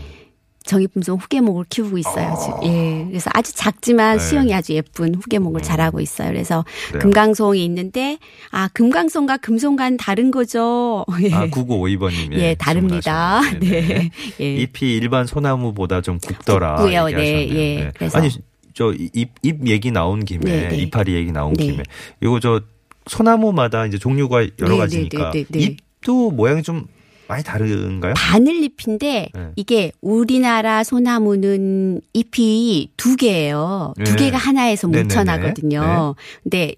정의품송 0.67 1.17
후계목을 1.17 1.65
키우고 1.69 1.97
있어요. 1.97 2.35
지금. 2.43 2.63
예. 2.71 3.05
그래서 3.09 3.31
아주 3.33 3.53
작지만 3.55 4.17
네. 4.17 4.23
수영이 4.23 4.53
아주 4.53 4.73
예쁜 4.73 5.15
후계목을 5.15 5.61
음. 5.61 5.63
자라고 5.63 5.99
있어요. 5.99 6.29
그래서 6.29 6.63
그래요. 6.89 7.01
금강송이 7.01 7.63
있는데 7.65 8.19
아 8.51 8.67
금강송과 8.73 9.37
금송과는 9.37 9.97
다른 9.97 10.29
거죠. 10.29 11.05
예. 11.23 11.33
아, 11.33 11.47
9952번님. 11.47 12.33
예, 12.33 12.55
다릅니다. 12.55 13.41
네. 13.59 14.11
예. 14.39 14.55
잎이 14.55 14.95
일반 14.97 15.25
소나무보다 15.25 16.01
좀 16.01 16.19
굵더라. 16.19 16.75
굵고요. 16.75 17.07
얘기하셨네요. 17.07 17.53
네, 17.53 17.55
예. 17.55 17.91
그래서- 17.97 18.17
아니, 18.19 18.29
저, 18.73 18.93
잎, 19.13 19.29
잎 19.41 19.65
얘기 19.67 19.89
나온 19.89 20.23
김에, 20.23 20.39
네, 20.43 20.67
네. 20.67 20.77
이파리 20.77 21.15
얘기 21.15 21.31
나온 21.31 21.53
네. 21.53 21.65
김에, 21.65 21.83
이거 22.21 22.39
저, 22.39 22.61
소나무마다 23.07 23.85
이제 23.87 23.97
종류가 23.97 24.45
여러 24.59 24.73
네, 24.73 24.77
가지니까, 24.77 25.31
네, 25.31 25.45
네, 25.49 25.59
네. 25.59 25.59
잎도 25.99 26.29
모양이 26.31 26.61
좀 26.61 26.85
많이 27.27 27.43
다른가요? 27.43 28.13
바늘 28.15 28.63
잎인데 28.63 29.29
네. 29.33 29.51
이게 29.55 29.91
우리나라 30.01 30.83
소나무는 30.83 32.01
잎이 32.13 32.91
두 32.97 33.15
개예요. 33.15 33.93
두 34.03 34.15
네. 34.15 34.25
개가 34.25 34.37
하나에서 34.37 34.87
네네네. 34.87 35.03
뭉쳐나거든요. 35.03 36.15
근데 36.43 36.75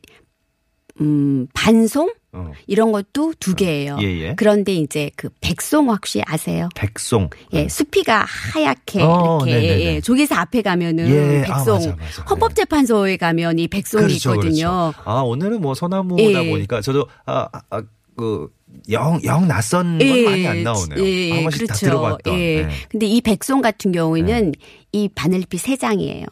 음 1.02 1.48
반송 1.54 2.12
어. 2.32 2.52
이런 2.68 2.92
것도 2.92 3.34
두 3.40 3.56
개예요. 3.56 3.98
예, 4.02 4.06
예. 4.06 4.34
그런데 4.36 4.76
이제 4.76 5.10
그 5.16 5.30
백송 5.42 5.90
혹시 5.90 6.22
아세요? 6.26 6.70
백송. 6.76 7.30
예, 7.54 7.68
수피가 7.68 8.24
하얗게 8.28 9.02
어, 9.02 9.40
이렇게 9.48 9.62
네네네. 9.62 9.82
예, 9.82 10.02
조계사 10.02 10.40
앞에 10.42 10.62
가면은 10.62 11.10
예, 11.10 11.44
아, 11.48 11.58
백송, 11.58 11.74
맞아, 11.76 11.96
맞아. 11.96 12.24
헌법재판소에 12.30 13.18
가면 13.18 13.58
이 13.58 13.68
백송이 13.68 14.04
그렇죠, 14.04 14.36
있거든요. 14.36 14.92
그렇죠. 14.94 15.10
아, 15.10 15.22
오늘은 15.22 15.62
뭐 15.62 15.74
소나무다 15.74 16.46
예. 16.46 16.50
보니까 16.52 16.82
저도, 16.82 17.08
아, 17.26 17.48
아, 17.52 17.62
아, 17.72 17.82
그, 18.16 18.50
영, 18.92 19.20
영 19.24 19.48
낯선 19.48 19.98
건 19.98 20.24
많이 20.26 20.48
안 20.48 20.64
나오네요. 20.64 21.06
예, 21.06 21.32
한 21.32 21.44
번씩 21.44 21.68
다 21.68 21.74
들어봤던. 21.76 22.34
예. 22.40 22.64
네. 22.64 22.70
근데 22.90 23.06
이 23.06 23.22
백송 23.22 23.62
같은 23.62 23.92
경우에는 23.92 24.54
이 24.92 25.10
바늘잎이 25.10 25.58
세 25.58 25.76
장이에요. 25.76 26.26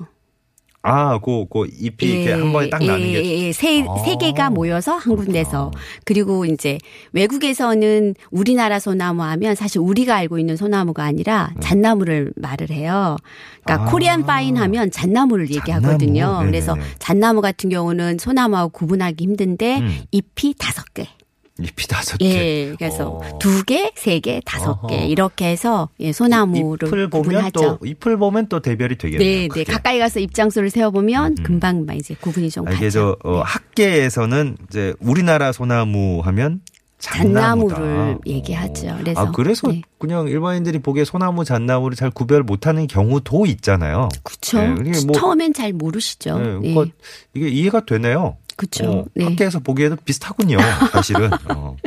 아, 0.84 1.20
그, 1.20 1.46
그 1.52 1.68
잎이 1.68 2.10
이렇게 2.10 2.32
한 2.32 2.54
번에 2.54 2.70
딱 2.70 2.82
나는 2.82 3.00
게. 3.12 3.26
예, 3.26 3.48
예. 3.48 3.52
세, 3.52 3.84
아, 3.84 3.98
세 4.06 4.16
개가 4.16 4.52
모여서 4.52 4.96
한 4.96 5.18
군데서. 5.18 5.72
그리고 6.06 6.46
이제 6.46 6.78
외국에서는 7.12 8.16
우리나라 8.32 8.80
소나무 8.80 9.24
하면 9.24 9.56
사실 9.56 9.82
우리가 9.82 10.16
알고 10.16 10.40
있는 10.40 10.56
소나무가 10.56 11.04
아니라 11.04 11.52
잣나무를 11.60 12.32
말을 12.38 12.70
해요. 12.70 13.18
그러니까 13.66 13.86
아. 13.86 13.92
코리안 13.92 14.26
파인 14.26 14.56
하면 14.56 14.90
잣나무를 14.90 15.54
얘기하거든요. 15.54 16.22
잣나무. 16.22 16.46
그래서 16.46 16.78
잣나무 17.00 17.42
같은 17.42 17.70
경우는 17.70 18.18
소나무하고 18.18 18.70
구분하기 18.70 19.22
힘든데 19.22 19.80
음. 19.80 19.98
잎이 20.12 20.54
다섯 20.58 20.86
개. 20.94 21.10
잎이 21.60 21.88
다섯 21.88 22.18
개. 22.18 22.26
예. 22.70 22.76
그래서 22.78 23.10
어. 23.10 23.40
두 23.40 23.64
개, 23.64 23.92
세 23.96 24.20
개, 24.20 24.42
다섯 24.46 24.72
어허. 24.72 24.88
개 24.88 25.06
이렇게 25.08 25.46
해서 25.48 25.90
예, 26.00 26.12
소나무를 26.12 26.88
잎을 26.88 27.10
보면 27.10 27.24
구분하죠. 27.24 27.78
또 27.80 27.86
잎을 27.86 28.18
보면 28.18 28.48
또 28.50 28.60
대별이 28.62 28.98
되겠네요. 28.98 29.48
네, 29.48 29.48
네. 29.54 29.64
가까이 29.64 30.00
가서 30.00 30.20
입장소를 30.20 30.70
세워보면 30.70 31.36
음. 31.40 31.44
금방 31.44 31.86
막 31.86 31.96
이제 31.96 32.16
구분이 32.20 32.50
좀 32.50 32.68
아, 32.68 32.72
이게 32.72 32.86
가죠. 32.86 33.18
저 33.24 33.30
어, 33.30 33.42
학계에서는 33.42 34.58
이제 34.70 34.94
우리나라 35.00 35.52
소나무 35.52 36.22
하면 36.24 36.62
잣나무다. 37.00 37.76
잣나무를 37.76 38.18
얘기하죠. 38.26 38.96
그래서 39.00 39.20
아 39.22 39.32
그래서 39.32 39.68
네. 39.72 39.82
그냥 40.00 40.28
일반인들이 40.28 40.80
보기에 40.80 41.06
소나무 41.06 41.46
잣나무를 41.46 41.96
잘 41.96 42.10
구별 42.10 42.42
못하는 42.44 42.88
경우도 42.88 43.46
있잖아요. 43.46 44.10
그쵸. 44.24 44.60
네, 44.60 44.92
뭐- 45.06 45.14
처음엔 45.16 45.54
잘 45.54 45.74
모르시죠. 45.74 46.38
네, 46.40 46.44
네. 46.60 46.74
그러니까 46.74 46.96
이게 47.36 47.50
이해가 47.50 47.86
되네요. 47.86 48.38
그쵸. 48.58 48.86
어, 48.90 49.06
네. 49.14 49.24
학계에서 49.24 49.60
보기에도 49.60 49.96
비슷하군요. 50.04 50.58
사실은. 50.92 51.30
어. 51.56 51.78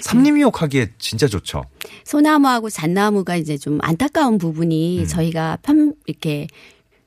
삼림이옥 0.00 0.62
하기에 0.62 0.92
진짜 0.98 1.26
좋죠. 1.26 1.64
소나무하고 2.04 2.70
잣나무가 2.70 3.36
이제 3.36 3.58
좀 3.58 3.78
안타까운 3.82 4.38
부분이 4.38 5.00
음. 5.00 5.06
저희가 5.06 5.58
편 5.62 5.94
이렇게 6.06 6.46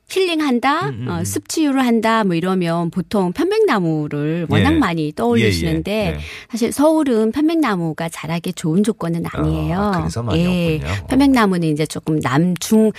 힐링한다, 0.08 0.90
음, 0.90 0.94
음, 1.02 1.08
어, 1.08 1.20
음. 1.20 1.26
숲 1.26 1.50
치유를 1.50 1.84
한다, 1.84 2.24
뭐 2.24 2.36
이러면 2.36 2.92
보통 2.92 3.32
편백나무를 3.34 4.46
워낙 4.50 4.74
예. 4.74 4.78
많이 4.78 5.12
떠올리시는데 5.16 5.92
예, 5.92 6.08
예. 6.08 6.12
네. 6.12 6.20
사실 6.50 6.72
서울은 6.72 7.32
편백나무가 7.32 8.08
자라기 8.10 8.54
좋은 8.54 8.84
조건은 8.84 9.24
아니에요. 9.26 9.80
아, 9.80 9.92
그래서 10.02 10.22
많이 10.22 10.46
예. 10.46 10.76
없군요. 10.76 11.08
편백나무는 11.08 11.70
이제 11.70 11.86
조금 11.88 12.20
남중 12.20 12.92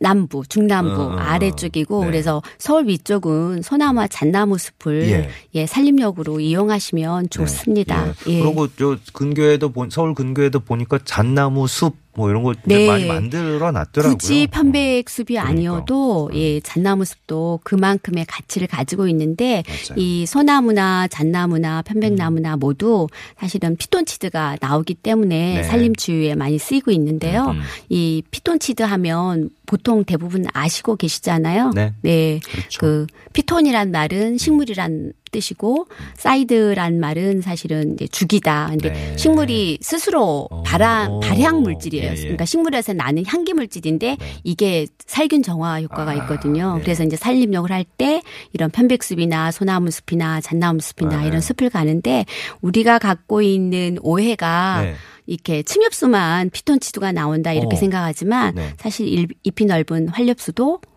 남부, 0.00 0.42
중남부 0.48 1.02
어, 1.02 1.06
어, 1.06 1.12
어. 1.12 1.16
아래쪽이고 1.16 2.00
네. 2.00 2.06
그래서 2.10 2.42
서울 2.58 2.86
위쪽은 2.88 3.62
소나무와 3.62 4.08
잣나무 4.08 4.58
숲을 4.58 5.08
예. 5.08 5.30
예, 5.54 5.66
산림욕으로 5.66 6.40
이용하시면 6.40 7.30
좋습니다. 7.30 8.08
예. 8.28 8.32
예. 8.32 8.40
그리고 8.40 8.68
저 8.76 8.96
근교에도 9.12 9.70
본 9.70 9.90
서울 9.90 10.14
근교에도 10.14 10.60
보니까 10.60 10.98
잣나무 11.04 11.66
숲 11.66 12.03
뭐 12.16 12.30
이런 12.30 12.42
거 12.42 12.54
네. 12.64 12.86
많이 12.86 13.06
만들어 13.06 13.72
놨더라고요. 13.72 14.16
굳이 14.16 14.46
편백 14.46 15.08
숲이 15.08 15.34
그러니까. 15.34 15.50
아니어도 15.50 16.28
음. 16.32 16.34
예, 16.36 16.60
잣나무 16.60 17.04
숲도 17.04 17.60
그만큼의 17.64 18.24
가치를 18.26 18.68
가지고 18.68 19.08
있는데 19.08 19.62
맞아요. 19.66 20.00
이 20.00 20.26
소나무나 20.26 21.08
잣나무나 21.08 21.82
편백나무나 21.82 22.56
모두 22.56 23.08
사실은 23.38 23.76
피톤치드가 23.76 24.58
나오기 24.60 24.94
때문에 24.94 25.54
네. 25.56 25.62
산림 25.64 25.96
치유에 25.96 26.34
많이 26.34 26.58
쓰이고 26.58 26.90
있는데요. 26.92 27.46
음, 27.46 27.50
음. 27.56 27.62
이 27.88 28.22
피톤치드 28.30 28.82
하면 28.82 29.50
보통 29.66 30.04
대부분 30.04 30.46
아시고 30.52 30.96
계시잖아요. 30.96 31.72
네. 31.74 32.40
그렇죠. 32.44 32.80
그 32.80 33.06
피톤이란 33.32 33.90
말은 33.90 34.38
식물이란 34.38 35.12
뜻이고 35.34 35.88
사이드란 36.16 37.00
말은 37.00 37.40
사실은 37.42 37.94
이제 37.94 38.06
죽이다. 38.06 38.68
근데 38.70 38.92
네. 38.92 39.16
식물이 39.16 39.78
스스로 39.82 40.46
어. 40.50 40.62
발한 40.62 41.18
발향 41.20 41.62
물질이에요. 41.62 42.06
예, 42.06 42.16
예. 42.16 42.20
그러니까 42.20 42.44
식물에서 42.44 42.92
나는 42.92 43.24
향기 43.26 43.52
물질인데 43.52 44.16
네. 44.18 44.32
이게 44.44 44.86
살균 45.06 45.42
정화 45.42 45.80
효과가 45.82 46.12
아, 46.12 46.14
있거든요. 46.14 46.76
네. 46.76 46.82
그래서 46.82 47.02
이제 47.04 47.16
산림욕을 47.16 47.70
할 47.70 47.84
때 47.98 48.22
이런 48.52 48.70
편백숲이나 48.70 49.50
소나무 49.50 49.90
숲이나 49.90 50.40
잣나무 50.40 50.80
숲이나 50.80 51.20
네. 51.20 51.26
이런 51.28 51.40
숲을 51.40 51.68
가는데 51.70 52.24
우리가 52.62 52.98
갖고 52.98 53.42
있는 53.42 53.98
오해가 54.02 54.82
네. 54.82 54.94
이렇게 55.26 55.62
층엽수만 55.62 56.50
피톤치드가 56.50 57.12
나온다 57.12 57.52
이렇게 57.52 57.76
어. 57.76 57.78
생각하지만 57.78 58.54
네. 58.54 58.72
사실 58.78 59.06
일- 59.08 59.28
잎이 59.42 59.66
넓은 59.66 60.08
활엽수도 60.08 60.80
치- 60.82 60.93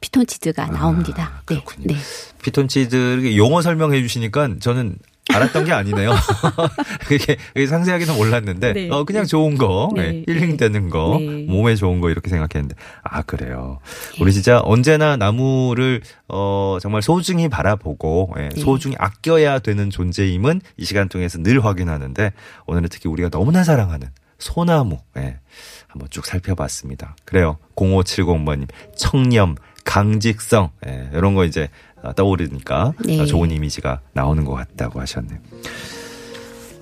피톤치드가 0.00 0.64
아, 0.64 0.66
나옵니다. 0.66 1.30
네. 1.34 1.42
그렇군요. 1.44 1.86
네. 1.88 1.96
피톤치드 2.42 3.36
용어 3.36 3.62
설명해 3.62 4.00
주시니까 4.02 4.58
저는 4.60 4.96
알았던 5.32 5.64
게 5.64 5.72
아니네요. 5.72 6.12
그게 7.06 7.36
상세하게는 7.66 8.16
몰랐는데 8.16 8.72
네. 8.72 8.90
어 8.90 9.04
그냥 9.04 9.26
좋은 9.26 9.56
거 9.56 9.90
네. 9.94 10.24
예, 10.26 10.32
힐링되는 10.32 10.90
거 10.90 11.18
네. 11.20 11.44
몸에 11.46 11.76
좋은 11.76 12.00
거 12.00 12.10
이렇게 12.10 12.28
생각했는데 12.30 12.74
아 13.02 13.22
그래요. 13.22 13.78
우리 14.20 14.32
진짜 14.32 14.60
언제나 14.64 15.16
나무를 15.16 16.02
어 16.28 16.78
정말 16.80 17.02
소중히 17.02 17.48
바라보고 17.48 18.34
예, 18.38 18.48
네. 18.48 18.60
소중히 18.60 18.96
아껴야 18.98 19.60
되는 19.60 19.90
존재임은 19.90 20.60
이 20.76 20.84
시간 20.84 21.08
통해서 21.08 21.38
늘 21.38 21.64
확인하는데 21.64 22.32
오늘은 22.66 22.88
특히 22.90 23.08
우리가 23.08 23.28
너무나 23.28 23.62
사랑하는 23.62 24.08
소나무 24.38 24.98
예, 25.18 25.38
한번 25.86 26.08
쭉 26.10 26.26
살펴봤습니다. 26.26 27.14
그래요. 27.24 27.58
0570번님 27.76 28.68
청렴 28.96 29.54
강직성 29.84 30.70
예, 30.86 31.08
이런 31.14 31.34
거 31.34 31.44
이제 31.44 31.68
아, 32.02 32.12
떠오르니까 32.12 32.94
네. 33.04 33.20
아, 33.20 33.26
좋은 33.26 33.50
이미지가 33.50 34.00
나오는 34.12 34.44
것 34.44 34.54
같다고 34.54 35.00
하셨네요. 35.00 35.38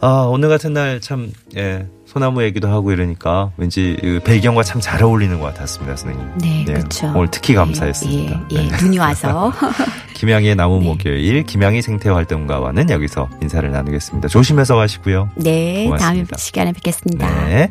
아, 0.01 0.29
오늘 0.31 0.49
같은 0.49 0.73
날 0.73 1.01
참, 1.01 1.33
예, 1.57 1.85
소나무 2.07 2.43
얘기도 2.45 2.69
하고 2.69 2.93
이러니까 2.93 3.51
왠지 3.57 3.97
그 4.01 4.21
배경과 4.25 4.63
참 4.63 4.81
잘 4.81 5.03
어울리는 5.03 5.41
것 5.41 5.47
같았습니다, 5.47 5.97
선생님. 5.97 6.39
네, 6.39 6.65
예, 6.69 6.73
그렇죠. 6.75 7.13
오늘 7.17 7.29
특히 7.33 7.55
감사했습니다. 7.55 8.47
예, 8.53 8.57
예, 8.57 8.65
예, 8.65 8.69
네. 8.69 8.77
눈이 8.81 8.99
와서. 8.99 9.53
김양희의 10.15 10.55
나무 10.55 10.79
네. 10.79 10.85
목요일, 10.87 11.43
김양희 11.45 11.83
생태활동가와는 11.83 12.91
여기서 12.91 13.29
인사를 13.43 13.69
나누겠습니다. 13.71 14.29
조심해서 14.29 14.77
가시고요. 14.77 15.31
네, 15.37 15.85
다음 15.85 15.99
고맙습니다. 15.99 16.37
시간에 16.39 16.73
뵙겠습니다. 16.73 17.47
네. 17.47 17.71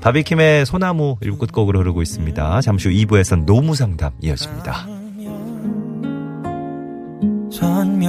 바비킴의 0.00 0.66
소나무 0.66 1.16
1부 1.20 1.38
끝곡으로 1.38 1.80
흐르고 1.80 2.02
있습니다. 2.02 2.60
잠시 2.60 2.88
후 2.88 2.94
2부에선 2.94 3.44
노무 3.44 3.74
상담 3.74 4.12
이어집니다. 4.20 4.86
선명해져요 7.50 8.06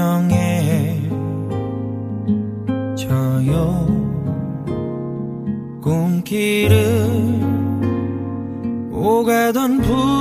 꿈길을 5.82 6.78
오가던 8.92 9.82
부 9.82 10.18